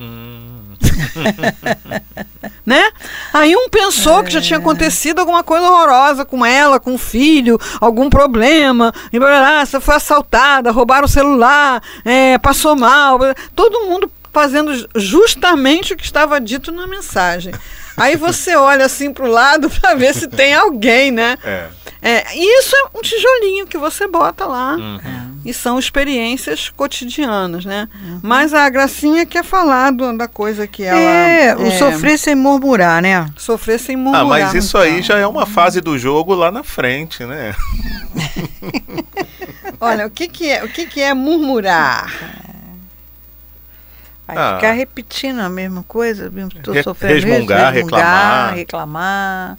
Hum, 0.00 0.57
né? 2.64 2.90
Aí 3.32 3.54
um 3.56 3.68
pensou 3.68 4.22
que 4.22 4.30
já 4.30 4.40
tinha 4.40 4.58
acontecido 4.58 5.18
alguma 5.20 5.42
coisa 5.42 5.70
horrorosa 5.70 6.24
com 6.24 6.44
ela, 6.44 6.78
com 6.78 6.94
o 6.94 6.98
filho, 6.98 7.58
algum 7.80 8.08
problema, 8.10 8.92
e 9.12 9.18
blá, 9.18 9.28
blá, 9.64 9.80
foi 9.80 9.94
assaltada, 9.94 10.70
roubaram 10.70 11.06
o 11.06 11.08
celular, 11.08 11.82
é, 12.04 12.38
passou 12.38 12.76
mal, 12.76 13.18
blá, 13.18 13.34
todo 13.54 13.86
mundo 13.86 14.10
fazendo 14.32 14.74
ju- 14.74 14.88
justamente 14.94 15.94
o 15.94 15.96
que 15.96 16.04
estava 16.04 16.40
dito 16.40 16.70
na 16.70 16.86
mensagem. 16.86 17.52
Aí 17.96 18.14
você 18.16 18.54
olha 18.54 18.84
assim 18.84 19.12
para 19.12 19.24
o 19.24 19.28
lado 19.30 19.68
para 19.80 19.94
ver 19.94 20.14
se 20.14 20.28
tem 20.28 20.54
alguém, 20.54 21.10
né? 21.10 21.36
é. 21.44 21.66
É, 22.00 22.24
e 22.36 22.58
isso 22.60 22.76
é 22.76 22.96
um 22.96 23.02
tijolinho 23.02 23.66
que 23.66 23.76
você 23.76 24.06
bota 24.06 24.46
lá. 24.46 24.76
Uhum. 24.76 25.27
E 25.48 25.54
são 25.54 25.78
experiências 25.78 26.68
cotidianas, 26.68 27.64
né? 27.64 27.88
Mas 28.22 28.52
a 28.52 28.68
Gracinha 28.68 29.24
quer 29.24 29.42
falar 29.42 29.90
do- 29.92 30.14
da 30.14 30.28
coisa 30.28 30.66
que 30.66 30.84
ela. 30.84 30.98
é, 31.00 31.56
o 31.56 31.70
sofrer 31.72 32.18
sem 32.18 32.34
murmurar, 32.34 33.00
né? 33.00 33.26
Sofrer 33.36 33.78
sem 33.78 33.96
murmurar. 33.96 34.20
Ah, 34.20 34.24
mas 34.28 34.52
isso 34.52 34.76
aí 34.76 35.00
já 35.00 35.16
é 35.18 35.26
uma 35.26 35.46
fase 35.46 35.80
do 35.80 35.98
jogo 35.98 36.34
lá 36.34 36.52
na 36.52 36.62
frente, 36.62 37.24
né? 37.24 37.54
Olha, 39.80 40.06
o 40.06 40.10
que, 40.10 40.28
que 40.28 40.50
é 40.50 40.62
o 40.64 40.68
que, 40.68 40.86
que 40.86 41.00
é 41.00 41.14
murmurar? 41.14 42.12
Vai 44.26 44.36
Ah. 44.36 44.56
ficar 44.56 44.72
repetindo 44.72 45.38
a 45.40 45.48
mesma 45.48 45.82
coisa, 45.84 46.30
estou 46.54 46.74
Re- 46.74 46.82
sofrendo 46.82 47.16
isso, 47.16 47.26
resmungar, 47.26 47.72
reclamar. 47.72 48.54
reclamar, 48.54 49.56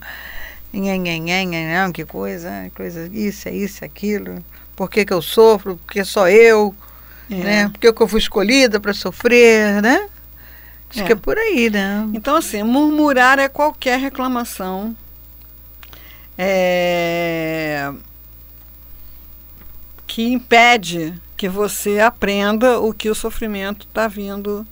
nhen, 0.71 0.99
nhen, 1.01 1.47
não, 1.73 1.91
que 1.91 2.05
coisa, 2.05 2.69
coisa, 2.75 3.09
isso, 3.11 3.49
é 3.49 3.53
isso, 3.53 3.83
é 3.83 3.87
aquilo. 3.87 4.43
Por 4.79 4.89
que, 4.89 5.03
que 5.03 5.11
eu 5.11 5.21
sofro? 5.21 5.75
Porque 5.85 6.05
só 6.05 6.29
eu, 6.29 6.73
É. 7.29 7.35
né? 7.35 7.67
Por 7.69 7.79
que 7.79 7.91
que 7.91 8.01
eu 8.01 8.07
fui 8.07 8.17
escolhida 8.21 8.79
para 8.79 8.93
sofrer, 8.93 9.81
né? 9.81 10.07
Acho 10.89 11.01
É. 11.01 11.03
que 11.03 11.11
é 11.11 11.15
por 11.17 11.37
aí, 11.37 11.69
né? 11.69 12.07
Então, 12.13 12.37
assim, 12.37 12.63
murmurar 12.63 13.37
é 13.39 13.49
qualquer 13.49 13.99
reclamação. 13.99 14.95
é, 16.41 17.91
que 20.07 20.23
impede 20.31 21.13
que 21.35 21.49
você 21.49 21.99
aprenda 21.99 22.79
o 22.79 22.93
que 22.93 23.09
o 23.09 23.13
sofrimento 23.15 23.85
está 23.85 24.07
vindo 24.07 24.65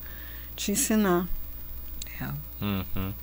te 0.56 0.72
ensinar. 0.72 1.28
Uhum. 2.62 3.14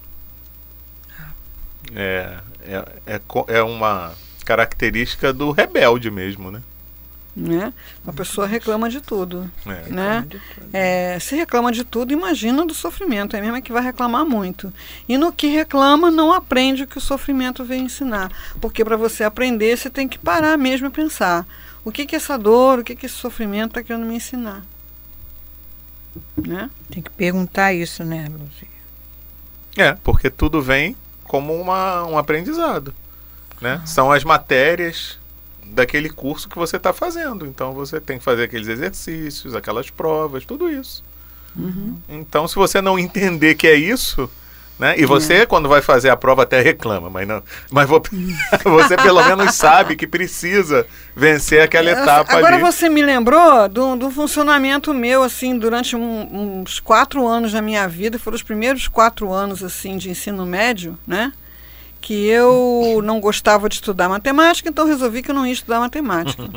É, 1.95 2.39
é, 2.67 2.85
é, 3.07 3.21
é 3.49 3.63
uma 3.63 4.13
característica 4.45 5.33
do 5.33 5.51
rebelde 5.51 6.11
mesmo, 6.11 6.51
né? 6.51 6.61
Né? 7.37 7.73
Uma 8.05 8.13
pessoa 8.13 8.47
reclama 8.47 8.89
de 8.89 9.01
tudo. 9.01 9.51
É. 9.67 9.91
Né? 9.91 10.27
É, 10.73 11.19
se 11.19 11.35
reclama 11.35 11.73
de 11.73 11.83
tudo, 11.83 12.13
imagina 12.13 12.65
do 12.65 12.73
sofrimento. 12.73 13.37
É 13.37 13.41
mesmo 13.41 13.61
que 13.61 13.73
vai 13.73 13.83
reclamar 13.83 14.25
muito. 14.25 14.73
E 15.09 15.19
no 15.19 15.33
que 15.33 15.49
reclama, 15.49 16.13
não 16.13 16.33
aprende 16.33 16.85
o 16.85 16.87
que 16.87 16.99
o 16.99 17.01
sofrimento 17.01 17.65
veio 17.65 17.83
ensinar. 17.83 18.31
Porque 18.61 18.85
para 18.85 18.97
você 18.97 19.25
aprender, 19.25 19.77
você 19.77 19.91
tem 19.91 20.07
que 20.07 20.19
parar 20.19 20.57
mesmo 20.57 20.87
e 20.87 20.91
pensar: 20.91 21.45
o 21.85 21.91
que, 21.91 22.07
que 22.07 22.15
essa 22.15 22.39
dor, 22.39 22.79
o 22.79 22.85
que, 22.85 22.95
que 22.95 23.07
esse 23.07 23.17
sofrimento 23.17 23.71
está 23.71 23.83
querendo 23.83 24.07
me 24.07 24.15
ensinar? 24.15 24.65
Né? 26.37 26.71
Tem 26.89 27.03
que 27.03 27.11
perguntar 27.11 27.73
isso, 27.73 28.05
né, 28.05 28.29
Luzia? 28.31 28.75
É, 29.77 29.93
porque 30.05 30.31
tudo 30.31 30.63
vem 30.63 30.97
como 31.25 31.53
uma, 31.61 32.07
um 32.07 32.17
aprendizado. 32.17 32.95
Né? 33.61 33.83
São 33.85 34.13
as 34.13 34.23
matérias 34.23 35.19
daquele 35.67 36.09
curso 36.11 36.49
que 36.49 36.57
você 36.57 36.77
está 36.77 36.93
fazendo. 36.93 37.47
Então 37.47 37.73
você 37.73 38.01
tem 38.01 38.19
que 38.19 38.25
fazer 38.25 38.45
aqueles 38.45 38.69
exercícios, 38.69 39.55
aquelas 39.55 39.91
provas, 39.91 40.45
tudo 40.45 40.71
isso. 40.71 41.03
Então, 42.09 42.49
se 42.49 42.57
você 42.57 42.81
não 42.81 42.99
entender 42.99 43.55
que 43.55 43.67
é 43.69 43.75
isso, 43.77 44.29
né? 44.77 44.99
E 44.99 45.07
você, 45.07 45.47
quando 45.47 45.69
vai 45.69 45.81
fazer 45.81 46.09
a 46.11 46.17
prova, 46.17 46.43
até 46.43 46.61
reclama, 46.61 47.09
mas 47.09 47.29
não. 47.29 47.41
Mas 47.71 47.89
vo- 47.89 48.03
você 48.65 48.97
pelo 48.97 49.23
menos 49.25 49.55
sabe 49.55 49.95
que 49.95 50.05
precisa 50.05 50.85
vencer 51.15 51.63
aquela 51.63 51.91
etapa 51.93 52.37
Agora 52.37 52.57
ali. 52.57 52.63
você 52.65 52.89
me 52.89 53.01
lembrou 53.03 53.69
do, 53.69 53.95
do 53.95 54.11
funcionamento 54.11 54.93
meu, 54.93 55.23
assim, 55.23 55.57
durante 55.57 55.95
um- 55.95 56.61
uns 56.63 56.81
quatro 56.81 57.25
anos 57.25 57.53
da 57.53 57.63
minha 57.63 57.87
vida, 57.87 58.19
foram 58.19 58.35
os 58.35 58.43
primeiros 58.43 58.89
quatro 58.89 59.33
anos, 59.33 59.63
assim, 59.63 59.97
de 59.97 60.11
ensino 60.11 60.45
médio, 60.45 60.99
né? 61.07 61.33
Que 62.05 62.27
eu 62.27 63.01
não 63.03 63.19
gostava 63.19 63.67
de 63.67 63.77
estudar 63.77 64.11
matemática, 64.11 64.69
então 64.69 64.87
resolvi 64.87 65.23
que 65.23 65.31
eu 65.31 65.35
não 65.35 65.47
ia 65.47 65.55
estudar 65.55 65.81
matemática. 65.81 66.47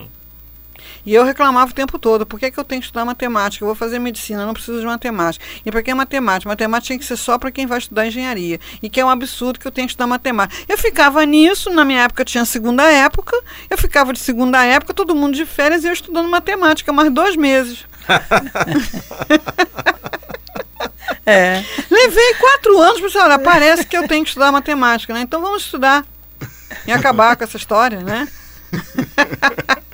E 1.05 1.13
eu 1.13 1.23
reclamava 1.23 1.71
o 1.71 1.73
tempo 1.73 1.97
todo, 1.97 2.25
por 2.25 2.37
que, 2.37 2.51
que 2.51 2.59
eu 2.59 2.65
tenho 2.65 2.81
que 2.81 2.87
estudar 2.87 3.05
matemática? 3.05 3.63
Eu 3.63 3.67
vou 3.67 3.75
fazer 3.75 3.97
medicina, 3.97 4.45
não 4.45 4.53
preciso 4.53 4.81
de 4.81 4.85
matemática. 4.85 5.45
E 5.65 5.71
para 5.71 5.81
que 5.81 5.89
é 5.89 5.93
matemática? 5.93 6.49
Matemática 6.49 6.89
tem 6.89 6.99
que 6.99 7.05
ser 7.05 7.15
só 7.15 7.37
para 7.37 7.49
quem 7.49 7.65
vai 7.65 7.77
estudar 7.77 8.05
engenharia. 8.05 8.59
E 8.83 8.89
que 8.89 8.99
é 8.99 9.05
um 9.05 9.09
absurdo 9.09 9.57
que 9.57 9.65
eu 9.65 9.71
tenho 9.71 9.87
que 9.87 9.93
estudar 9.93 10.05
matemática. 10.05 10.65
Eu 10.67 10.77
ficava 10.77 11.25
nisso, 11.25 11.69
na 11.69 11.85
minha 11.85 12.01
época 12.01 12.25
tinha 12.25 12.43
segunda 12.43 12.83
época, 12.91 13.41
eu 13.69 13.77
ficava 13.77 14.11
de 14.11 14.19
segunda 14.19 14.65
época, 14.65 14.93
todo 14.93 15.15
mundo 15.15 15.33
de 15.33 15.45
férias 15.45 15.85
e 15.85 15.87
eu 15.87 15.93
estudando 15.93 16.27
matemática, 16.27 16.91
mais 16.91 17.09
dois 17.09 17.37
meses. 17.37 17.85
É. 21.29 21.61
Levei 21.91 22.33
quatro 22.35 22.79
anos 22.79 23.11
para 23.11 23.25
olha, 23.25 23.39
parece 23.39 23.85
que 23.85 23.97
eu 23.97 24.07
tenho 24.07 24.23
que 24.23 24.29
estudar 24.29 24.49
matemática, 24.49 25.13
né? 25.13 25.19
Então 25.19 25.41
vamos 25.41 25.63
estudar 25.63 26.05
e 26.87 26.91
acabar 26.91 27.35
com 27.35 27.43
essa 27.43 27.57
história, 27.57 27.99
né? 27.99 28.27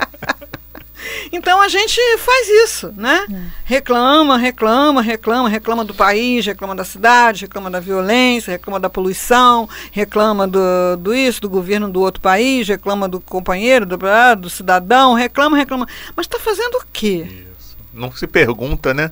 Então 1.31 1.61
a 1.61 1.67
gente 1.67 1.99
faz 2.19 2.47
isso, 2.47 2.93
né? 2.95 3.25
Reclama, 3.65 4.37
reclama, 4.37 5.01
reclama, 5.01 5.49
reclama 5.49 5.83
do 5.83 5.93
país, 5.93 6.45
reclama 6.45 6.75
da 6.75 6.85
cidade, 6.85 7.41
reclama 7.41 7.71
da 7.71 7.79
violência, 7.79 8.51
reclama 8.51 8.79
da 8.79 8.89
poluição, 8.89 9.67
reclama 9.91 10.47
do, 10.47 10.59
do 10.99 11.13
isso, 11.13 11.41
do 11.41 11.49
governo 11.49 11.89
do 11.89 12.01
outro 12.01 12.21
país, 12.21 12.67
reclama 12.67 13.09
do 13.09 13.19
companheiro, 13.19 13.85
do, 13.85 13.99
ah, 14.07 14.35
do 14.35 14.49
cidadão, 14.49 15.13
reclama, 15.13 15.57
reclama. 15.57 15.87
Mas 16.15 16.25
está 16.25 16.39
fazendo 16.39 16.75
o 16.75 16.85
quê? 16.93 17.27
Isso. 17.57 17.77
Não 17.91 18.11
se 18.11 18.27
pergunta, 18.27 18.93
né? 18.93 19.11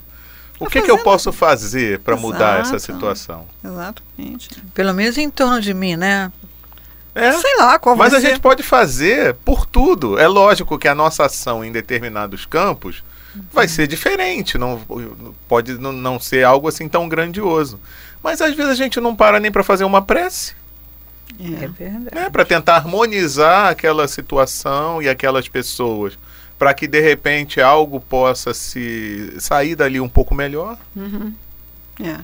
O 0.62 0.66
Tá 0.66 0.72
que, 0.72 0.82
que 0.84 0.92
eu 0.92 1.00
posso 1.00 1.32
fazer 1.32 2.00
para 2.00 2.16
mudar 2.16 2.60
essa 2.62 2.78
situação? 2.80 3.48
Exatamente. 3.64 4.50
Pelo 4.74 4.94
menos 4.94 5.18
em 5.18 5.30
torno 5.30 5.60
de 5.60 5.74
mim, 5.74 5.96
né? 5.96 6.32
É, 7.16 7.32
Sei 7.34 7.58
lá 7.58 7.78
qual 7.80 7.96
mas 7.96 8.12
vai 8.12 8.20
a 8.20 8.22
ser. 8.22 8.30
gente 8.30 8.40
pode 8.40 8.64
fazer 8.64 9.34
por 9.44 9.66
tudo. 9.66 10.18
É 10.20 10.28
lógico 10.28 10.78
que 10.78 10.88
a 10.88 10.96
nossa 10.96 11.26
ação 11.26 11.66
em 11.66 11.72
determinados 11.72 12.46
campos 12.46 13.04
vai 13.52 13.68
ser 13.68 13.88
diferente, 13.88 14.58
não 14.58 14.82
pode 15.48 15.78
não, 15.78 15.92
não 15.92 16.20
ser 16.20 16.44
algo 16.46 16.68
assim 16.68 16.88
tão 16.88 17.10
grandioso. 17.10 17.80
Mas 18.24 18.40
às 18.42 18.54
vezes 18.56 18.72
a 18.72 18.76
gente 18.76 19.00
não 19.02 19.16
para 19.16 19.40
nem 19.40 19.52
para 19.52 19.64
fazer 19.64 19.84
uma 19.84 20.02
prece, 20.02 20.54
É 21.40 21.64
É. 21.64 21.68
verdade. 21.68 22.16
né, 22.16 22.30
para 22.30 22.46
tentar 22.46 22.76
harmonizar 22.76 23.70
aquela 23.72 24.08
situação 24.08 25.02
e 25.02 25.10
aquelas 25.10 25.48
pessoas, 25.48 26.18
para 26.62 26.76
que 26.76 26.86
de 26.86 27.02
repente 27.02 27.60
algo 27.60 28.00
possa 28.00 28.54
se 28.54 29.34
sair 29.40 29.74
dali 29.74 30.00
um 30.00 30.08
pouco 30.08 30.36
melhor. 30.36 30.78
Uhum. 30.96 31.34
É. 32.00 32.20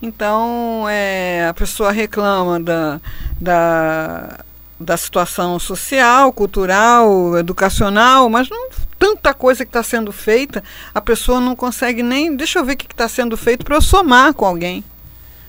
Então, 0.00 0.84
é, 0.88 1.48
a 1.48 1.52
pessoa 1.52 1.90
reclama 1.90 2.60
da, 2.60 3.00
da, 3.40 4.38
da 4.78 4.96
situação 4.96 5.58
social, 5.58 6.32
cultural, 6.32 7.36
educacional, 7.38 8.30
mas 8.30 8.48
não 8.48 8.68
tanta 8.96 9.34
coisa 9.34 9.64
que 9.64 9.70
está 9.70 9.82
sendo 9.82 10.12
feita, 10.12 10.62
a 10.94 11.00
pessoa 11.00 11.40
não 11.40 11.56
consegue 11.56 12.04
nem. 12.04 12.36
Deixa 12.36 12.60
eu 12.60 12.64
ver 12.64 12.74
o 12.74 12.76
que 12.76 12.86
está 12.86 13.08
sendo 13.08 13.36
feito 13.36 13.64
para 13.64 13.74
eu 13.74 13.82
somar 13.82 14.32
com 14.32 14.44
alguém. 14.44 14.84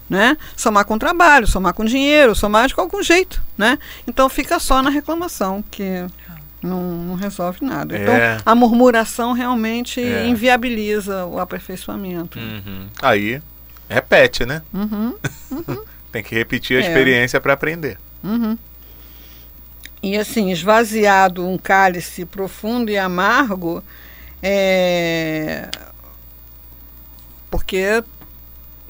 Né? 0.10 0.36
Somar 0.58 0.86
com 0.86 0.98
trabalho, 0.98 1.46
somar 1.46 1.76
com 1.76 1.86
dinheiro, 1.86 2.34
somar 2.34 2.68
de 2.68 2.74
algum 2.76 3.04
jeito. 3.04 3.44
Né? 3.56 3.78
Então 4.08 4.28
fica 4.28 4.58
só 4.58 4.82
na 4.82 4.90
reclamação, 4.90 5.64
que 5.70 6.08
não, 6.62 6.82
não 6.82 7.16
resolve 7.16 7.64
nada. 7.66 7.98
Então 7.98 8.14
É. 8.14 8.38
a 8.46 8.54
murmuração 8.56 9.34
realmente 9.34 10.02
É. 10.02 10.26
inviabiliza 10.28 11.26
o 11.26 11.40
aperfeiçoamento. 11.40 12.38
Aí 13.02 13.42
repete, 13.90 14.46
né? 14.46 14.62
Uhum. 14.74 15.16
Tem 16.12 16.22
que 16.24 16.36
repetir 16.36 16.78
a 16.78 16.86
É. 16.86 16.88
experiência 16.88 17.40
para 17.42 17.54
aprender. 17.54 17.98
Uhum. 18.24 18.58
E 20.04 20.18
assim, 20.18 20.52
esvaziado 20.52 21.48
um 21.48 21.58
cálice 21.58 22.26
profundo 22.26 22.90
e 22.90 22.98
amargo, 22.98 23.84
é... 24.42 25.70
porque 27.50 28.04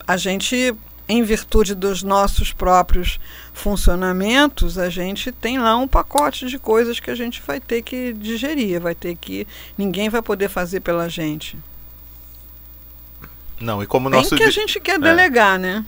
a 0.07 0.17
gente, 0.17 0.73
em 1.07 1.23
virtude 1.23 1.75
dos 1.75 2.01
nossos 2.03 2.53
próprios 2.53 3.19
funcionamentos, 3.61 4.79
a 4.79 4.89
gente 4.89 5.31
tem 5.31 5.59
lá 5.59 5.77
um 5.77 5.87
pacote 5.87 6.47
de 6.47 6.57
coisas 6.57 6.99
que 6.99 7.11
a 7.11 7.15
gente 7.15 7.41
vai 7.45 7.59
ter 7.59 7.83
que 7.83 8.11
digerir, 8.13 8.81
vai 8.81 8.95
ter 8.95 9.15
que. 9.15 9.47
ninguém 9.77 10.09
vai 10.09 10.21
poder 10.21 10.49
fazer 10.49 10.79
pela 10.79 11.07
gente. 11.07 11.57
Não, 13.59 13.83
e 13.83 13.85
como 13.85 14.09
Bem 14.09 14.19
nosso 14.19 14.35
que 14.35 14.43
a 14.43 14.49
gente 14.49 14.79
quer 14.79 14.99
delegar, 14.99 15.59
né? 15.59 15.85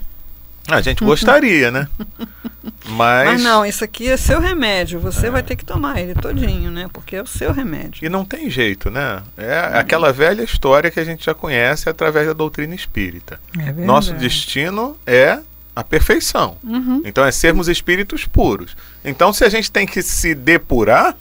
a 0.68 0.80
gente 0.80 1.04
gostaria, 1.04 1.70
né? 1.70 1.88
Mas, 2.86 3.26
Mas 3.26 3.42
não, 3.42 3.66
isso 3.66 3.82
aqui 3.82 4.08
é 4.08 4.16
seu 4.16 4.40
remédio. 4.40 5.00
Você 5.00 5.28
vai 5.28 5.42
ter 5.42 5.56
que 5.56 5.64
tomar 5.64 6.00
ele 6.00 6.14
todinho, 6.14 6.70
né? 6.70 6.88
Porque 6.92 7.16
é 7.16 7.22
o 7.22 7.26
seu 7.26 7.52
remédio. 7.52 8.04
e 8.04 8.08
não 8.08 8.24
tem 8.24 8.48
jeito, 8.48 8.90
né? 8.90 9.22
É 9.36 9.78
aquela 9.78 10.12
velha 10.12 10.42
história 10.42 10.90
que 10.90 11.00
a 11.00 11.04
gente 11.04 11.24
já 11.24 11.34
conhece 11.34 11.88
através 11.88 12.26
da 12.26 12.32
doutrina 12.32 12.74
espírita. 12.74 13.40
É. 13.58 13.72
Nosso 13.72 14.14
destino 14.14 14.96
é 15.06 15.40
a 15.74 15.82
perfeição. 15.84 16.56
Uhum. 16.62 17.02
Então 17.04 17.24
é 17.24 17.32
sermos 17.32 17.68
espíritos 17.68 18.24
puros. 18.24 18.76
Então 19.04 19.32
se 19.32 19.44
a 19.44 19.48
gente 19.48 19.70
tem 19.70 19.86
que 19.86 20.02
se 20.02 20.34
depurar, 20.34 21.16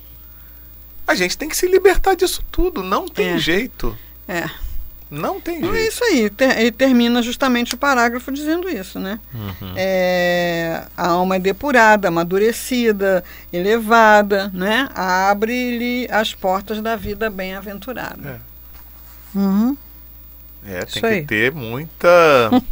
a 1.08 1.16
gente 1.16 1.38
tem 1.38 1.50
que 1.50 1.58
se 1.58 1.68
libertar 1.68 2.16
disso 2.16 2.44
tudo. 2.52 2.82
Não 2.84 3.08
tem 3.08 3.30
É. 3.30 3.38
jeito. 3.38 3.98
É. 4.28 4.50
Não 5.12 5.40
tem 5.40 5.58
Então 5.58 5.70
é 5.72 5.78
jeito. 5.78 5.92
isso 5.94 6.04
aí. 6.06 6.32
E 6.66 6.72
termina 6.72 7.22
justamente 7.22 7.76
o 7.76 7.78
parágrafo 7.78 8.32
dizendo 8.32 8.68
isso, 8.68 9.00
né? 9.00 9.20
Uhum. 9.34 9.74
É, 9.76 10.86
a 10.98 11.08
alma 11.10 11.36
é 11.36 11.40
depurada, 11.40 12.08
amadurecida, 12.08 13.24
elevada, 13.52 14.50
né? 14.54 14.90
Abre-lhe 14.96 16.08
as 16.10 16.34
portas 16.34 16.82
da 16.82 16.96
vida 16.96 17.30
bem-aventurada. 17.30 18.42
Uhum. 19.36 19.78
É, 20.66 20.86
tem 20.86 21.02
que 21.22 21.28
ter 21.28 21.52
muita 21.52 22.10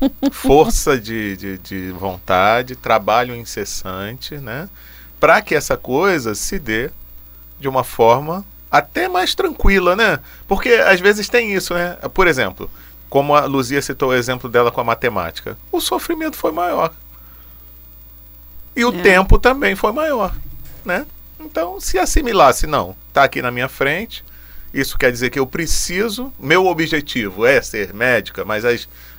força 0.31 0.99
de, 0.99 1.35
de, 1.35 1.57
de 1.57 1.91
vontade, 1.91 2.75
trabalho 2.75 3.35
incessante, 3.35 4.35
né? 4.37 4.69
Para 5.19 5.41
que 5.41 5.53
essa 5.53 5.75
coisa 5.77 6.33
se 6.33 6.57
dê 6.57 6.89
de 7.59 7.67
uma 7.67 7.83
forma 7.83 8.45
até 8.71 9.07
mais 9.09 9.35
tranquila, 9.35 9.95
né? 9.95 10.19
Porque 10.47 10.69
às 10.69 10.99
vezes 10.99 11.27
tem 11.27 11.53
isso, 11.53 11.73
né? 11.73 11.97
Por 12.13 12.27
exemplo, 12.27 12.69
como 13.09 13.35
a 13.35 13.45
Luzia 13.45 13.81
citou 13.81 14.09
o 14.09 14.13
exemplo 14.13 14.49
dela 14.49 14.71
com 14.71 14.79
a 14.79 14.85
matemática, 14.85 15.57
o 15.71 15.81
sofrimento 15.81 16.37
foi 16.37 16.51
maior. 16.53 16.93
E 18.75 18.85
o 18.85 18.89
É. 18.97 19.01
tempo 19.01 19.37
também 19.37 19.75
foi 19.75 19.91
maior, 19.91 20.33
né? 20.85 21.05
Então, 21.39 21.79
se 21.81 21.99
assimilasse, 21.99 22.65
não, 22.65 22.95
tá 23.11 23.23
aqui 23.25 23.41
na 23.41 23.51
minha 23.51 23.67
frente, 23.67 24.23
isso 24.73 24.97
quer 24.97 25.11
dizer 25.11 25.29
que 25.29 25.39
eu 25.39 25.45
preciso, 25.45 26.31
meu 26.39 26.65
objetivo 26.65 27.45
é 27.45 27.61
ser 27.61 27.93
médica, 27.93 28.45
mas 28.45 28.63
a 28.65 28.71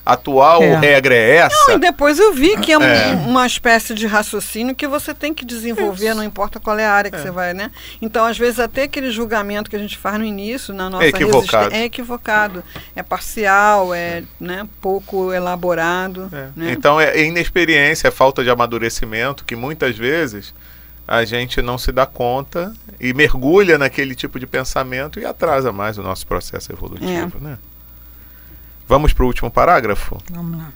atual 0.05 0.63
É. 0.65 0.75
regra 0.81 1.15
é 1.15 1.37
essa. 1.37 1.55
Não, 1.69 1.77
e 1.77 1.79
depois 1.79 2.19
eu 2.19 2.33
vi 2.33 2.57
que 2.57 2.73
é, 2.73 2.79
um- 2.79 2.83
É. 2.83 3.13
uma 3.25 3.47
espécie 3.47 3.95
de 3.95 4.05
raciocínio 4.07 4.75
que 4.75 4.89
você 4.89 5.15
tem 5.15 5.33
que 5.33 5.45
desenvolver, 5.45 6.13
não 6.15 6.25
importa 6.25 6.59
qual 6.59 6.77
é 6.77 6.85
a 6.85 6.93
área 6.93 7.09
que 7.11 7.21
você 7.21 7.31
vai, 7.31 7.55
né? 7.55 7.71
Então, 8.01 8.25
às 8.25 8.37
vezes, 8.37 8.59
até 8.59 8.83
aquele 8.85 9.13
julgamento 9.13 9.71
que 9.71 9.77
a 9.77 9.79
gente 9.79 9.97
faz 9.97 10.19
no 10.19 10.25
início, 10.25 10.75
na 10.75 10.91
nossa 10.91 11.05
É 11.05 11.09
equivocado. 11.09 11.43
resistência, 11.43 11.77
é 11.77 11.85
equivocado. 11.85 12.65
É 12.97 13.03
parcial, 13.05 13.95
é 13.95 14.25
né, 14.41 14.67
pouco 14.81 15.33
elaborado. 15.33 16.29
É. 16.33 16.49
Né? 16.57 16.73
Então 16.73 17.01
é 17.01 17.23
inexperiência, 17.23 18.09
é 18.09 18.11
falta 18.11 18.43
de 18.43 18.51
amadurecimento 18.51 19.45
que 19.45 19.55
muitas 19.55 19.97
vezes 19.97 20.53
a 21.07 21.25
gente 21.25 21.61
não 21.61 21.77
se 21.79 21.93
dá 21.93 22.07
conta 22.07 22.73
e 23.01 23.13
mergulha 23.13 23.77
naquele 23.79 24.15
tipo 24.15 24.39
de 24.39 24.47
pensamento 24.47 25.19
e 25.19 25.25
atrasa 25.25 25.73
mais 25.73 25.99
o 25.99 26.03
nosso 26.03 26.27
processo 26.27 26.73
evolutivo, 26.73 27.39
né? 27.41 27.59
Vamos 28.87 29.13
para 29.13 29.25
o 29.25 29.27
último 29.27 29.51
parágrafo, 29.51 30.23
Vamos 30.31 30.59
lá. 30.59 30.73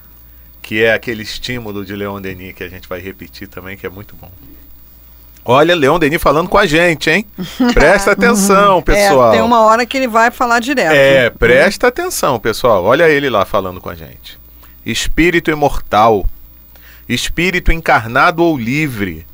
que 0.62 0.82
é 0.82 0.92
aquele 0.92 1.22
estímulo 1.22 1.84
de 1.84 1.94
Leon 1.94 2.20
Denis 2.20 2.54
que 2.54 2.64
a 2.64 2.68
gente 2.68 2.88
vai 2.88 3.00
repetir 3.00 3.48
também, 3.48 3.76
que 3.76 3.86
é 3.86 3.90
muito 3.90 4.16
bom. 4.16 4.30
Olha, 5.48 5.76
Leon 5.76 5.98
Denis 5.98 6.20
falando 6.20 6.48
com 6.48 6.58
a 6.58 6.66
gente, 6.66 7.08
hein? 7.08 7.24
Presta 7.72 8.10
atenção, 8.12 8.82
pessoal. 8.82 9.32
É, 9.32 9.36
tem 9.36 9.42
uma 9.42 9.60
hora 9.60 9.86
que 9.86 9.96
ele 9.96 10.08
vai 10.08 10.32
falar 10.32 10.58
direto. 10.58 10.92
É, 10.92 11.30
presta 11.30 11.86
atenção, 11.86 12.40
pessoal. 12.40 12.82
Olha 12.84 13.08
ele 13.08 13.30
lá 13.30 13.44
falando 13.44 13.80
com 13.80 13.88
a 13.88 13.94
gente. 13.94 14.38
Espírito 14.84 15.50
imortal, 15.50 16.28
espírito 17.08 17.70
encarnado 17.70 18.42
ou 18.42 18.56
livre, 18.58 19.24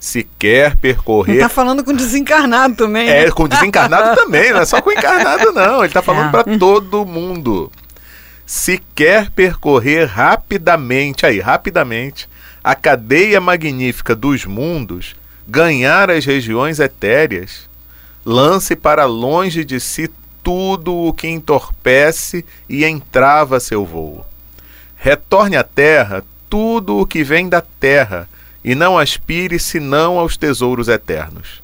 se 0.00 0.26
quer 0.38 0.70
Não 0.70 0.76
percorrer. 0.78 1.38
tá 1.40 1.48
falando 1.48 1.84
com 1.84 1.92
desencarnado 1.92 2.74
também. 2.74 3.06
né? 3.06 3.26
É, 3.26 3.30
com 3.30 3.46
desencarnado 3.46 4.16
também, 4.18 4.50
não 4.52 4.60
é 4.60 4.64
só 4.64 4.80
com 4.80 4.90
encarnado, 4.90 5.52
não. 5.52 5.84
Ele 5.84 5.92
tá 5.92 6.00
falando 6.02 6.28
É. 6.28 6.30
para 6.42 6.58
todo 6.58 7.04
mundo. 7.04 7.70
Se 8.46 8.82
quer 8.96 9.30
percorrer 9.30 10.06
rapidamente, 10.06 11.24
aí, 11.26 11.38
rapidamente, 11.38 12.28
a 12.64 12.74
cadeia 12.74 13.40
magnífica 13.40 14.16
dos 14.16 14.44
mundos, 14.46 15.14
ganhar 15.46 16.10
as 16.10 16.24
regiões 16.24 16.80
etéreas, 16.80 17.68
lance 18.24 18.74
para 18.74 19.04
longe 19.04 19.64
de 19.64 19.78
si 19.78 20.10
tudo 20.42 20.94
o 20.94 21.12
que 21.12 21.28
entorpece 21.28 22.44
e 22.68 22.84
entrava 22.84 23.60
seu 23.60 23.84
voo. 23.84 24.26
Retorne 24.96 25.56
à 25.56 25.62
terra 25.62 26.24
tudo 26.48 26.98
o 26.98 27.06
que 27.06 27.22
vem 27.22 27.48
da 27.48 27.60
terra, 27.60 28.28
e 28.64 28.74
não 28.74 28.98
aspire 28.98 29.58
senão 29.58 30.18
aos 30.18 30.36
tesouros 30.36 30.88
eternos 30.88 31.60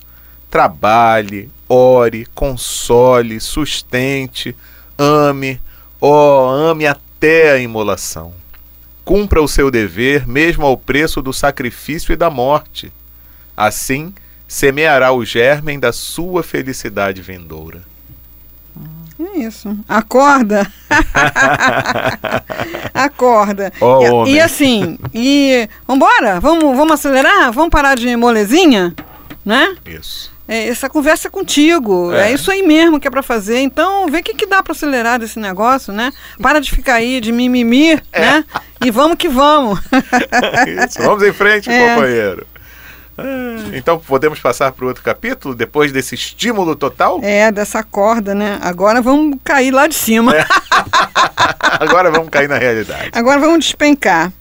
trabalhe, 0.57 1.51
ore, 1.69 2.27
console, 2.35 3.39
sustente, 3.41 4.57
ame, 4.97 5.61
ó, 6.01 6.51
ame 6.51 6.87
até 6.87 7.51
a 7.51 7.59
imolação. 7.59 8.33
Cumpra 9.05 9.43
o 9.43 9.47
seu 9.47 9.71
dever, 9.71 10.27
mesmo 10.27 10.65
ao 10.65 10.77
preço 10.77 11.21
do 11.21 11.31
sacrifício 11.33 12.13
e 12.13 12.17
da 12.17 12.31
morte. 12.31 12.93
Assim, 13.55 14.15
semeará 14.49 15.13
o 15.13 15.27
germen 15.27 15.79
da 15.79 15.93
sua 15.93 16.43
felicidade 16.43 17.21
vindoura. 17.21 17.83
É 19.19 19.39
isso. 19.39 19.75
Acorda. 19.89 20.71
Acorda. 22.93 23.73
Ó, 23.81 24.27
e, 24.27 24.35
e 24.35 24.41
assim, 24.41 24.99
e 25.15 25.69
vambora? 25.87 26.41
Vamos, 26.41 26.77
vamos 26.77 26.93
acelerar? 26.93 27.53
Vamos 27.53 27.71
parar 27.71 27.95
de 27.97 28.15
molezinha? 28.17 28.95
Né? 29.45 29.77
Isso. 29.87 30.35
É, 30.49 30.69
essa 30.69 30.89
conversa 30.89 31.29
é 31.29 31.31
contigo. 31.31 32.13
É. 32.13 32.31
É. 32.31 32.35
isso 32.35 32.51
aí 32.51 32.63
mesmo 32.63 33.01
que 33.01 33.09
é 33.09 33.11
pra 33.11 33.23
fazer. 33.23 33.61
Então, 33.61 34.07
vê 34.09 34.19
o 34.19 34.23
que, 34.23 34.35
que 34.35 34.47
dá 34.47 34.63
pra 34.63 34.73
acelerar 34.73 35.19
desse 35.19 35.39
negócio, 35.39 35.93
né? 35.93 36.13
Para 36.41 36.61
de 36.61 36.71
ficar 36.71 36.95
aí 36.95 37.21
de 37.21 37.33
mimimi, 37.33 38.01
É. 38.13 38.21
né? 38.21 38.45
E 38.85 38.91
vamos 38.91 39.17
que 39.17 39.29
vamos. 39.29 39.81
Isso. 40.89 41.03
Vamos 41.03 41.23
em 41.23 41.33
frente, 41.33 41.71
É. 41.71 41.95
companheiro. 41.95 42.47
Ah, 43.19 43.57
Então 43.73 43.99
podemos 43.99 44.39
passar 44.41 44.73
para 44.73 44.85
o 44.85 44.89
outro 44.89 45.03
capítulo 45.03 45.55
depois 45.55 45.91
desse 45.93 46.15
estímulo 46.15 46.77
total? 46.77 47.21
É, 47.23 47.51
dessa 47.51 47.83
corda, 47.83 48.35
né? 48.35 48.59
Agora 48.63 49.01
vamos 49.01 49.39
cair 49.43 49.71
lá 49.71 49.87
de 49.87 49.95
cima. 49.95 50.33
Agora 51.81 52.11
vamos 52.11 52.29
cair 52.29 52.49
na 52.49 52.59
realidade. 52.59 53.11
Agora 53.13 53.39
vamos 53.41 53.65
despencar. 53.65 54.33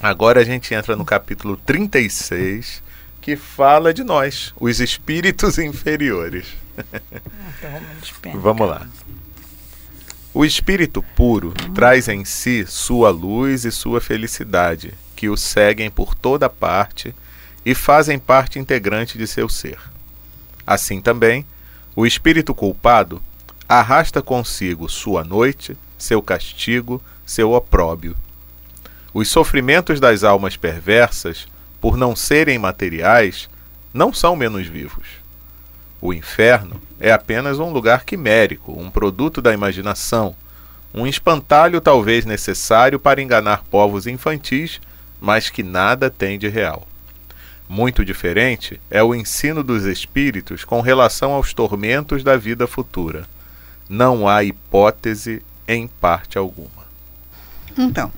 Agora 0.00 0.40
a 0.40 0.44
gente 0.44 0.74
entra 0.74 0.94
no 0.94 1.04
capítulo 1.04 1.56
36, 1.56 2.82
que 3.20 3.34
fala 3.36 3.94
de 3.94 4.04
nós, 4.04 4.52
os 4.60 4.80
espíritos 4.80 5.58
inferiores. 5.58 6.46
Então 6.76 7.70
vamos 7.70 8.00
despencar. 8.02 8.40
Vamos 8.40 8.68
lá. 8.68 8.86
O 10.34 10.44
espírito 10.44 11.02
puro 11.14 11.54
traz 11.74 12.08
em 12.08 12.24
si 12.24 12.66
sua 12.66 13.08
luz 13.08 13.64
e 13.64 13.72
sua 13.72 14.02
felicidade, 14.02 14.92
que 15.14 15.30
o 15.30 15.36
seguem 15.36 15.90
por 15.90 16.14
toda 16.14 16.50
parte 16.50 17.14
e 17.66 17.74
fazem 17.74 18.16
parte 18.16 18.60
integrante 18.60 19.18
de 19.18 19.26
seu 19.26 19.48
ser. 19.48 19.80
Assim 20.64 21.00
também, 21.00 21.44
o 21.96 22.06
espírito 22.06 22.54
culpado 22.54 23.20
arrasta 23.68 24.22
consigo 24.22 24.88
sua 24.88 25.24
noite, 25.24 25.76
seu 25.98 26.22
castigo, 26.22 27.02
seu 27.26 27.50
opróbio. 27.54 28.16
Os 29.12 29.28
sofrimentos 29.28 29.98
das 29.98 30.22
almas 30.22 30.56
perversas, 30.56 31.48
por 31.80 31.96
não 31.96 32.14
serem 32.14 32.56
materiais, 32.56 33.48
não 33.92 34.14
são 34.14 34.36
menos 34.36 34.68
vivos. 34.68 35.08
O 36.00 36.14
inferno 36.14 36.80
é 37.00 37.10
apenas 37.10 37.58
um 37.58 37.70
lugar 37.70 38.04
quimérico, 38.04 38.80
um 38.80 38.88
produto 38.88 39.42
da 39.42 39.52
imaginação, 39.52 40.36
um 40.94 41.04
espantalho 41.04 41.80
talvez 41.80 42.24
necessário 42.24 43.00
para 43.00 43.20
enganar 43.20 43.64
povos 43.64 44.06
infantis, 44.06 44.80
mas 45.20 45.50
que 45.50 45.64
nada 45.64 46.08
tem 46.08 46.38
de 46.38 46.46
real. 46.46 46.86
Muito 47.68 48.04
diferente 48.04 48.80
é 48.90 49.02
o 49.02 49.14
ensino 49.14 49.62
dos 49.62 49.84
espíritos 49.84 50.64
com 50.64 50.80
relação 50.80 51.32
aos 51.32 51.52
tormentos 51.52 52.22
da 52.22 52.36
vida 52.36 52.66
futura. 52.66 53.26
Não 53.88 54.28
há 54.28 54.44
hipótese 54.44 55.42
em 55.66 55.88
parte 55.88 56.38
alguma. 56.38 56.86
Então, 57.76 58.12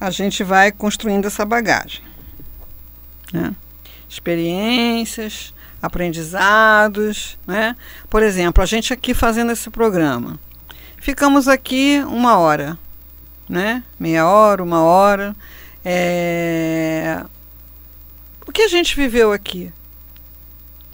a 0.00 0.10
gente 0.10 0.42
vai 0.42 0.72
construindo 0.72 1.26
essa 1.26 1.44
bagagem. 1.44 2.02
Né? 3.32 3.54
Experiências, 4.08 5.52
aprendizados. 5.80 7.38
Né? 7.46 7.76
Por 8.08 8.22
exemplo, 8.22 8.62
a 8.62 8.66
gente 8.66 8.92
aqui 8.92 9.12
fazendo 9.12 9.52
esse 9.52 9.68
programa. 9.70 10.38
Ficamos 10.98 11.46
aqui 11.48 12.02
uma 12.06 12.38
hora, 12.38 12.78
né? 13.48 13.82
meia 14.00 14.26
hora, 14.26 14.62
uma 14.62 14.82
hora. 14.82 15.36
É... 15.84 17.22
O 18.46 18.52
que 18.52 18.62
a 18.62 18.68
gente 18.68 18.94
viveu 18.94 19.32
aqui? 19.32 19.72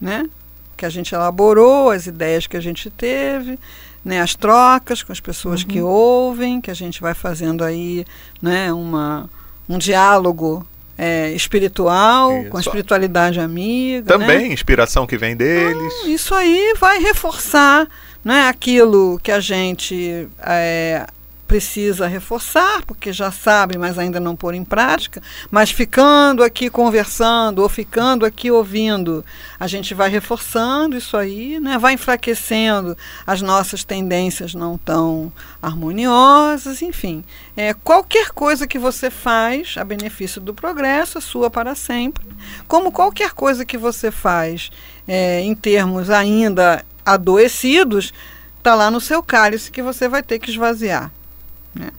Né? 0.00 0.28
Que 0.76 0.86
a 0.86 0.90
gente 0.90 1.14
elaborou, 1.14 1.90
as 1.90 2.06
ideias 2.06 2.46
que 2.46 2.56
a 2.56 2.60
gente 2.60 2.88
teve, 2.90 3.58
né, 4.04 4.20
as 4.20 4.34
trocas 4.34 5.02
com 5.02 5.12
as 5.12 5.20
pessoas 5.20 5.62
que 5.62 5.80
ouvem, 5.80 6.60
que 6.60 6.70
a 6.70 6.74
gente 6.74 7.00
vai 7.00 7.12
fazendo 7.12 7.62
aí 7.62 8.06
né, 8.40 8.72
uma, 8.72 9.28
um 9.68 9.76
diálogo 9.76 10.66
é, 10.96 11.32
espiritual, 11.32 12.30
com 12.50 12.56
a 12.56 12.60
Isso. 12.60 12.68
espiritualidade 12.68 13.40
amiga. 13.40 14.18
né? 14.18 14.26
Também 14.26 14.52
inspiração 14.52 15.06
que 15.06 15.16
vem 15.16 15.36
deles. 15.36 15.92
Isso 16.06 16.34
aí 16.34 16.74
vai 16.78 16.98
reforçar 16.98 17.88
né, 18.24 18.48
aquilo 18.48 19.18
que 19.22 19.32
a 19.32 19.40
gente 19.40 20.28
é, 20.40 21.06
precisa 21.50 22.06
reforçar, 22.06 22.80
porque 22.86 23.12
já 23.12 23.32
sabe, 23.32 23.76
mas 23.76 23.98
ainda 23.98 24.20
não 24.20 24.36
pôr 24.36 24.54
em 24.54 24.62
prática. 24.62 25.20
Mas 25.50 25.68
ficando 25.68 26.44
aqui 26.44 26.70
conversando 26.70 27.58
ou 27.58 27.68
ficando 27.68 28.24
aqui 28.24 28.52
ouvindo, 28.52 29.24
a 29.58 29.66
gente 29.66 29.92
vai 29.92 30.08
reforçando 30.08 30.96
isso 30.96 31.16
aí, 31.16 31.58
né, 31.58 31.76
vai 31.76 31.94
enfraquecendo 31.94 32.96
as 33.26 33.42
nossas 33.42 33.82
tendências 33.82 34.54
não 34.54 34.78
tão 34.78 35.32
harmoniosas, 35.60 36.82
enfim. 36.82 37.24
É, 37.56 37.74
qualquer 37.74 38.30
coisa 38.30 38.64
que 38.64 38.78
você 38.78 39.10
faz 39.10 39.74
a 39.76 39.82
benefício 39.82 40.40
do 40.40 40.54
progresso 40.54 41.20
sua 41.20 41.50
para 41.50 41.74
sempre, 41.74 42.24
como 42.68 42.92
qualquer 42.92 43.32
coisa 43.32 43.64
que 43.64 43.76
você 43.76 44.12
faz 44.12 44.70
é, 45.08 45.40
em 45.40 45.56
termos 45.56 46.10
ainda 46.10 46.84
adoecidos, 47.04 48.14
está 48.56 48.76
lá 48.76 48.88
no 48.88 49.00
seu 49.00 49.20
cálice 49.20 49.72
que 49.72 49.82
você 49.82 50.06
vai 50.06 50.22
ter 50.22 50.38
que 50.38 50.48
esvaziar. 50.48 51.10
Né? 51.74 51.90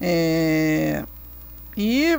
É, 0.00 1.04
e 1.76 2.18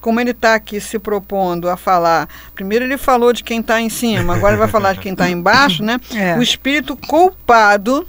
como 0.00 0.20
ele 0.20 0.30
está 0.30 0.54
aqui 0.54 0.80
se 0.80 0.98
propondo 0.98 1.68
a 1.68 1.76
falar, 1.76 2.28
primeiro 2.54 2.84
ele 2.84 2.96
falou 2.96 3.32
de 3.32 3.42
quem 3.42 3.60
está 3.60 3.80
em 3.80 3.90
cima, 3.90 4.36
agora 4.36 4.52
ele 4.52 4.60
vai 4.60 4.68
falar 4.68 4.94
de 4.94 5.00
quem 5.00 5.12
está 5.12 5.28
embaixo, 5.28 5.82
né? 5.82 6.00
É. 6.14 6.36
O 6.38 6.42
espírito 6.42 6.96
culpado. 6.96 8.08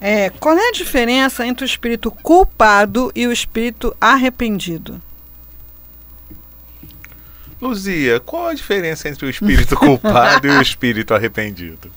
É, 0.00 0.30
qual 0.30 0.56
é 0.56 0.68
a 0.68 0.72
diferença 0.72 1.46
entre 1.46 1.64
o 1.64 1.66
espírito 1.66 2.10
culpado 2.10 3.10
e 3.14 3.26
o 3.26 3.32
espírito 3.32 3.96
arrependido? 4.00 5.00
Luzia, 7.60 8.20
qual 8.20 8.48
a 8.48 8.54
diferença 8.54 9.08
entre 9.08 9.26
o 9.26 9.30
espírito 9.30 9.74
culpado 9.76 10.46
e 10.46 10.50
o 10.50 10.60
espírito 10.62 11.14
arrependido? 11.14 11.90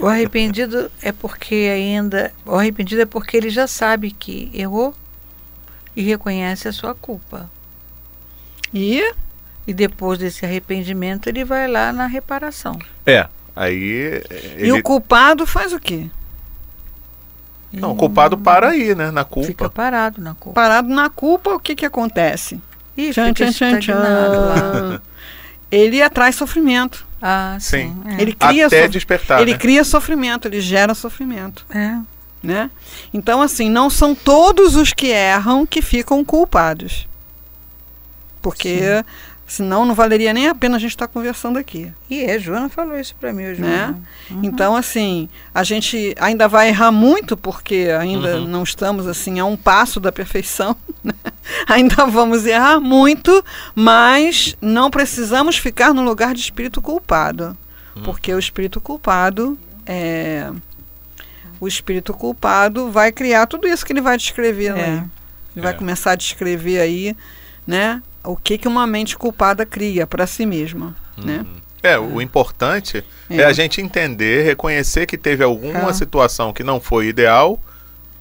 O 0.00 0.06
arrependido 0.06 0.90
é 1.02 1.12
porque 1.12 1.70
ainda. 1.72 2.32
O 2.44 2.54
arrependido 2.54 3.02
é 3.02 3.06
porque 3.06 3.36
ele 3.36 3.50
já 3.50 3.66
sabe 3.66 4.10
que 4.10 4.50
errou 4.54 4.94
e 5.94 6.02
reconhece 6.02 6.68
a 6.68 6.72
sua 6.72 6.94
culpa. 6.94 7.50
E 8.72 9.12
E 9.66 9.74
depois 9.74 10.18
desse 10.18 10.44
arrependimento, 10.44 11.28
ele 11.28 11.44
vai 11.44 11.68
lá 11.68 11.92
na 11.92 12.06
reparação. 12.06 12.78
É, 13.04 13.28
aí 13.54 14.22
eh, 14.30 14.66
E 14.66 14.72
o 14.72 14.82
culpado 14.82 15.46
faz 15.46 15.72
o 15.72 15.78
quê? 15.78 16.08
Não, 17.72 17.92
o 17.92 17.96
culpado 17.96 18.36
para 18.36 18.70
aí, 18.70 18.94
né? 18.94 19.10
Na 19.10 19.24
culpa. 19.24 19.46
Fica 19.46 19.70
parado 19.70 20.20
na 20.20 20.34
culpa. 20.34 20.60
Parado 20.60 20.88
na 20.88 21.08
culpa, 21.08 21.54
o 21.54 21.60
que, 21.60 21.76
que 21.76 21.86
acontece? 21.86 22.60
E 22.96 23.10
Tchan, 23.12 23.28
fica 23.28 23.52
tchan, 23.52 23.78
tchan, 23.78 23.80
tchan. 23.80 25.02
Ele 25.70 26.02
atrai 26.02 26.32
sofrimento. 26.32 27.06
Ah, 27.22 27.56
sim. 27.60 27.94
Sim. 28.02 28.02
É. 28.16 28.22
Ele 28.22 28.32
cria, 28.32 28.66
Até 28.66 28.80
sof- 28.82 28.92
despertar. 28.92 29.40
ele 29.42 29.52
né? 29.52 29.58
cria 29.58 29.84
sofrimento, 29.84 30.48
ele 30.48 30.60
gera 30.60 30.94
sofrimento. 30.94 31.64
É. 31.70 31.96
Né? 32.42 32.70
Então, 33.12 33.42
assim, 33.42 33.68
não 33.68 33.90
são 33.90 34.14
todos 34.14 34.74
os 34.74 34.92
que 34.94 35.08
erram 35.08 35.66
que 35.66 35.82
ficam 35.82 36.24
culpados. 36.24 37.06
Porque 38.40 39.04
senão 39.52 39.84
não 39.84 39.94
valeria 39.94 40.32
nem 40.32 40.46
a 40.48 40.54
pena 40.54 40.76
a 40.76 40.78
gente 40.78 40.90
estar 40.92 41.08
conversando 41.08 41.58
aqui. 41.58 41.92
E 42.08 42.22
é, 42.24 42.38
Joana 42.38 42.68
falou 42.68 42.98
isso 42.98 43.14
pra 43.18 43.32
mim 43.32 43.46
hoje. 43.46 43.60
Né? 43.60 43.94
Uhum. 44.30 44.40
Então, 44.44 44.76
assim, 44.76 45.28
a 45.54 45.64
gente 45.64 46.14
ainda 46.20 46.46
vai 46.46 46.68
errar 46.68 46.92
muito, 46.92 47.36
porque 47.36 47.88
ainda 47.98 48.36
Uhum. 48.38 48.46
não 48.48 48.62
estamos 48.62 49.06
assim 49.06 49.40
a 49.40 49.44
um 49.44 49.56
passo 49.56 49.98
da 49.98 50.12
perfeição. 50.12 50.76
né? 51.02 51.12
ainda 51.66 52.06
vamos 52.06 52.46
errar 52.46 52.78
muito, 52.80 53.44
mas 53.74 54.56
não 54.60 54.90
precisamos 54.90 55.56
ficar 55.56 55.92
no 55.92 56.02
lugar 56.02 56.32
de 56.34 56.40
espírito 56.40 56.80
culpado. 56.80 57.56
Uhum. 57.96 58.02
Porque 58.02 58.32
o 58.32 58.38
espírito 58.38 58.80
culpado 58.80 59.58
é. 59.84 60.50
O 61.60 61.66
espírito 61.68 62.14
culpado 62.14 62.90
vai 62.90 63.12
criar 63.12 63.46
tudo 63.46 63.66
isso 63.68 63.84
que 63.84 63.92
ele 63.92 64.00
vai 64.00 64.16
descrever 64.16 64.76
É. 64.76 64.84
aí. 64.84 64.92
Ele 65.54 65.62
vai 65.64 65.72
É. 65.72 65.76
começar 65.76 66.12
a 66.12 66.16
descrever 66.16 66.80
aí, 66.80 67.16
né? 67.66 68.00
O 68.24 68.36
que, 68.36 68.58
que 68.58 68.68
uma 68.68 68.86
mente 68.86 69.16
culpada 69.16 69.64
cria 69.64 70.06
para 70.06 70.26
si 70.26 70.44
mesma, 70.44 70.94
né? 71.16 71.38
Uhum. 71.46 71.60
É, 71.82 71.98
o 71.98 72.20
importante 72.20 73.02
é. 73.30 73.42
a 73.42 73.52
gente 73.52 73.80
entender, 73.80 74.44
reconhecer 74.44 75.06
que 75.06 75.16
teve 75.16 75.42
alguma 75.42 75.88
Ah. 75.88 75.94
situação 75.94 76.52
que 76.52 76.62
não 76.62 76.78
foi 76.78 77.06
ideal, 77.06 77.58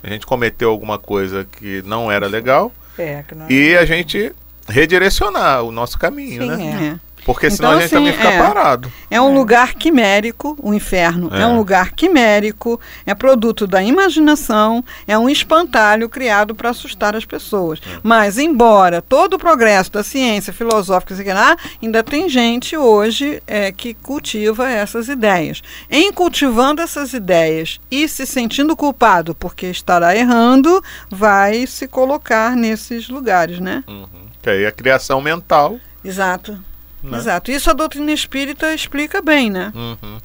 a 0.02 0.10
gente 0.10 0.26
cometeu 0.26 0.70
alguma 0.70 0.98
coisa 0.98 1.46
que 1.46 1.82
não 1.86 2.10
era 2.10 2.26
legal 2.28 2.72
É, 2.98 3.22
que 3.28 3.36
não 3.36 3.52
e 3.52 3.76
a 3.76 3.84
gente 3.84 4.34
redirecionar 4.66 5.64
o 5.64 5.72
nosso 5.72 5.98
caminho, 6.00 6.44
Sim, 6.44 6.50
né? 6.50 6.96
é. 6.96 7.09
É. 7.22 7.26
Porque 7.26 7.50
senão 7.50 7.70
Então, 7.70 7.80
a 7.80 7.82
gente 7.82 7.86
assim, 7.86 7.96
também 7.96 8.14
fica 8.14 8.30
é. 8.34 8.38
parado. 8.42 8.92
É 9.10 9.22
um 9.22 9.32
É. 9.32 9.34
lugar 9.34 9.74
quimérico, 9.76 10.58
o 10.62 10.74
inferno 10.74 11.30
é. 11.34 11.42
É. 11.42 11.48
um 11.48 11.58
lugar 11.58 11.92
quimérico, 11.92 12.80
é 13.06 13.14
produto 13.14 13.68
da 13.68 13.82
imaginação, 13.84 14.84
é 15.08 15.18
um 15.18 15.30
espantalho 15.30 16.10
criado 16.10 16.56
para 16.56 16.70
assustar 16.70 17.16
as 17.16 17.26
pessoas. 17.26 17.80
É. 17.86 18.00
Mas, 18.04 18.38
embora 18.38 19.02
todo 19.02 19.34
o 19.36 19.40
progresso 19.40 19.92
da 19.92 20.04
ciência 20.04 20.52
filosófica, 20.54 21.16
sei 21.16 21.34
lá, 21.34 21.56
ainda 21.82 22.04
tem 22.04 22.28
gente 22.30 22.76
hoje 22.78 23.42
é, 23.48 23.72
que 23.72 23.94
cultiva 23.94 24.70
essas 24.70 25.08
ideias. 25.08 25.62
Em 25.90 26.12
cultivando 26.12 26.82
essas 26.82 27.14
ideias 27.14 27.80
e 27.92 28.08
se 28.08 28.26
sentindo 28.26 28.76
culpado 28.76 29.36
porque 29.36 29.68
estará 29.68 30.16
errando, 30.16 30.84
vai 31.10 31.66
se 31.68 31.88
colocar 31.88 32.56
nesses 32.56 33.10
lugares, 33.10 33.60
né? 33.60 33.84
Uhum. 33.88 34.08
Que 34.42 34.50
aí 34.50 34.66
a 34.66 34.72
criação 34.72 35.22
mental. 35.22 35.78
Exato. 36.04 36.58
Né? 37.04 37.18
Exato. 37.18 37.52
Isso 37.52 37.70
a 37.70 37.74
doutrina 37.74 38.12
espírita 38.12 38.74
explica 38.74 39.22
bem, 39.22 39.50
né? 39.50 39.72
Uhum. 39.76 40.18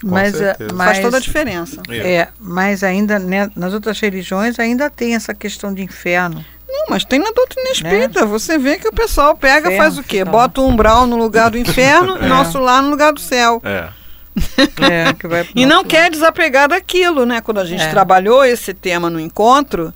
Com 0.00 0.08
Mas, 0.10 0.36
certeza. 0.36 0.72
mas, 0.74 0.86
Faz 0.86 0.98
toda 1.00 1.16
a 1.16 1.20
diferença. 1.20 1.82
é, 1.90 2.28
mas 2.38 2.84
ainda 2.84 3.18
né, 3.18 3.50
nas 3.56 3.72
outras 3.74 3.98
religiões 3.98 4.58
ainda 4.58 4.88
tem 4.88 5.14
essa 5.16 5.34
questão 5.34 5.74
de 5.74 5.82
inferno. 5.82 6.44
Não, 6.68 6.84
mas 6.90 7.04
tem 7.04 7.18
na 7.18 7.30
doutrina 7.32 7.70
espírita. 7.70 8.24
Você 8.26 8.58
vê 8.58 8.76
que 8.78 8.86
o 8.86 8.92
pessoal 8.92 9.36
pega, 9.36 9.68
Inferno, 9.68 9.76
faz 9.78 9.98
o 9.98 10.02
quê? 10.04 10.18
então. 10.20 10.30
Bota 10.32 10.60
o 10.60 10.68
umbral 10.68 11.06
no 11.06 11.16
lugar 11.16 11.50
do 11.50 11.58
inferno, 11.58 12.16
É. 12.18 12.26
nosso 12.28 12.58
lá 12.58 12.80
no 12.82 12.90
lugar 12.90 13.12
do 13.12 13.20
céu. 13.20 13.60
É. 13.64 13.88
É, 14.80 15.12
que 15.14 15.26
vai 15.26 15.42
pro 15.42 15.52
E 15.58 15.66
não 15.66 15.82
quer 15.84 16.08
desapegar 16.10 16.68
daquilo, 16.68 17.26
né? 17.26 17.40
Quando 17.40 17.58
a 17.58 17.64
gente 17.64 17.82
É. 17.82 17.90
trabalhou 17.90 18.44
esse 18.44 18.72
tema 18.72 19.10
no 19.10 19.18
encontro, 19.18 19.92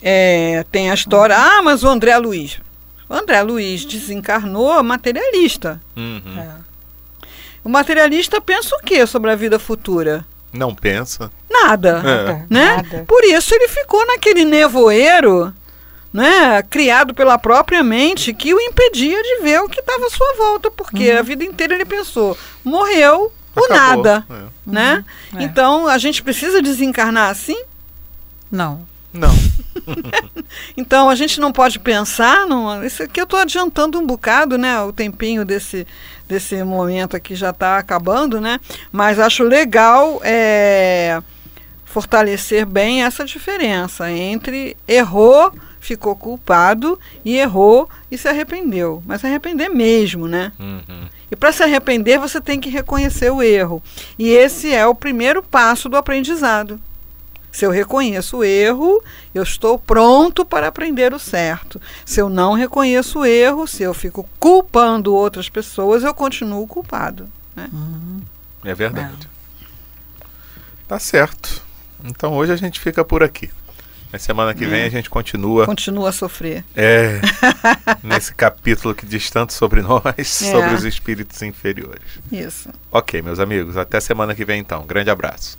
é, 0.00 0.64
tem 0.72 0.90
a 0.90 0.94
história. 0.94 1.36
Ah, 1.36 1.60
mas 1.62 1.82
o 1.84 1.88
André 1.88 2.16
Luiz. 2.16 2.58
O 3.10 3.14
André 3.14 3.42
Luiz 3.42 3.84
desencarnou 3.84 4.80
materialista. 4.84 5.80
Uhum. 5.96 6.22
É. 6.38 6.48
O 7.64 7.68
materialista 7.68 8.40
pensa 8.40 8.74
o 8.76 8.80
quê 8.82 9.04
sobre 9.04 9.32
a 9.32 9.34
vida 9.34 9.58
futura? 9.58 10.24
Não 10.52 10.72
pensa. 10.74 11.30
Nada. 11.50 12.00
É. 12.06 12.32
né? 12.48 12.76
Nada. 12.76 13.04
Por 13.08 13.24
isso 13.24 13.52
ele 13.54 13.66
ficou 13.68 14.06
naquele 14.06 14.44
nevoeiro, 14.44 15.52
né, 16.12 16.62
criado 16.62 17.12
pela 17.12 17.36
própria 17.36 17.82
mente, 17.82 18.32
que 18.32 18.54
o 18.54 18.60
impedia 18.60 19.20
de 19.22 19.42
ver 19.42 19.60
o 19.60 19.68
que 19.68 19.80
estava 19.80 20.06
à 20.06 20.10
sua 20.10 20.34
volta, 20.36 20.70
porque 20.70 21.10
a 21.10 21.22
vida 21.22 21.44
inteira 21.44 21.74
ele 21.74 21.84
pensou, 21.84 22.38
morreu 22.64 23.32
o 23.56 23.64
Acabou. 23.64 23.76
nada, 24.04 24.26
É. 24.30 24.44
né? 24.64 25.04
É. 25.36 25.42
Então 25.42 25.86
a 25.88 25.98
gente 25.98 26.22
precisa 26.22 26.62
desencarnar 26.62 27.28
assim. 27.30 27.60
Não. 28.50 28.88
Não. 29.12 29.34
Então 30.76 31.08
a 31.08 31.14
gente 31.14 31.40
não 31.40 31.52
pode 31.52 31.78
pensar, 31.78 32.46
não, 32.46 32.84
isso 32.84 33.02
aqui 33.02 33.20
eu 33.20 33.24
estou 33.24 33.38
adiantando 33.38 33.98
um 33.98 34.06
bocado, 34.06 34.58
né? 34.58 34.80
O 34.80 34.92
tempinho 34.92 35.44
desse, 35.44 35.86
desse 36.28 36.62
momento 36.64 37.16
aqui 37.16 37.34
já 37.34 37.50
está 37.50 37.78
acabando, 37.78 38.40
né? 38.40 38.58
Mas 38.90 39.18
acho 39.18 39.44
legal 39.44 40.20
é, 40.24 41.22
fortalecer 41.84 42.66
bem 42.66 43.04
essa 43.04 43.24
diferença 43.24 44.10
entre 44.10 44.76
errou, 44.86 45.52
ficou 45.80 46.14
culpado 46.16 46.98
e 47.24 47.36
errou 47.36 47.88
e 48.10 48.18
se 48.18 48.28
arrependeu. 48.28 49.02
Mas 49.06 49.20
se 49.20 49.26
arrepender 49.26 49.68
mesmo, 49.68 50.26
né? 50.26 50.52
Uhum. 50.58 51.08
E 51.30 51.36
para 51.36 51.52
se 51.52 51.62
arrepender, 51.62 52.18
você 52.18 52.40
tem 52.40 52.58
que 52.58 52.68
reconhecer 52.68 53.30
o 53.30 53.42
erro. 53.42 53.82
E 54.18 54.30
esse 54.30 54.72
é 54.72 54.86
o 54.86 54.94
primeiro 54.94 55.42
passo 55.42 55.88
do 55.88 55.96
aprendizado. 55.96 56.80
Se 57.52 57.64
eu 57.64 57.70
reconheço 57.70 58.38
o 58.38 58.44
erro, 58.44 59.02
eu 59.34 59.42
estou 59.42 59.78
pronto 59.78 60.44
para 60.44 60.68
aprender 60.68 61.12
o 61.12 61.18
certo. 61.18 61.80
Se 62.04 62.20
eu 62.20 62.28
não 62.28 62.54
reconheço 62.54 63.20
o 63.20 63.24
erro, 63.26 63.66
se 63.66 63.82
eu 63.82 63.92
fico 63.92 64.28
culpando 64.38 65.14
outras 65.14 65.48
pessoas, 65.48 66.04
eu 66.04 66.14
continuo 66.14 66.66
culpado. 66.66 67.28
É 68.64 68.74
verdade. 68.74 69.28
Tá 70.86 70.98
certo. 70.98 71.62
Então 72.04 72.34
hoje 72.34 72.52
a 72.52 72.56
gente 72.56 72.80
fica 72.80 73.04
por 73.04 73.22
aqui. 73.22 73.50
Na 74.12 74.18
semana 74.18 74.52
que 74.52 74.66
vem 74.66 74.82
a 74.82 74.88
gente 74.88 75.08
continua 75.08 75.66
Continua 75.66 76.08
a 76.08 76.12
sofrer. 76.12 76.64
é, 76.74 77.20
nesse 78.02 78.34
capítulo 78.34 78.92
que 78.92 79.06
diz 79.06 79.30
tanto 79.30 79.52
sobre 79.52 79.82
nós, 79.82 80.26
sobre 80.26 80.74
os 80.74 80.84
espíritos 80.84 81.40
inferiores. 81.42 82.02
Isso. 82.32 82.70
Ok, 82.90 83.22
meus 83.22 83.38
amigos, 83.38 83.76
até 83.76 84.00
semana 84.00 84.34
que 84.34 84.44
vem 84.44 84.58
então. 84.58 84.84
Grande 84.84 85.10
abraço. 85.10 85.56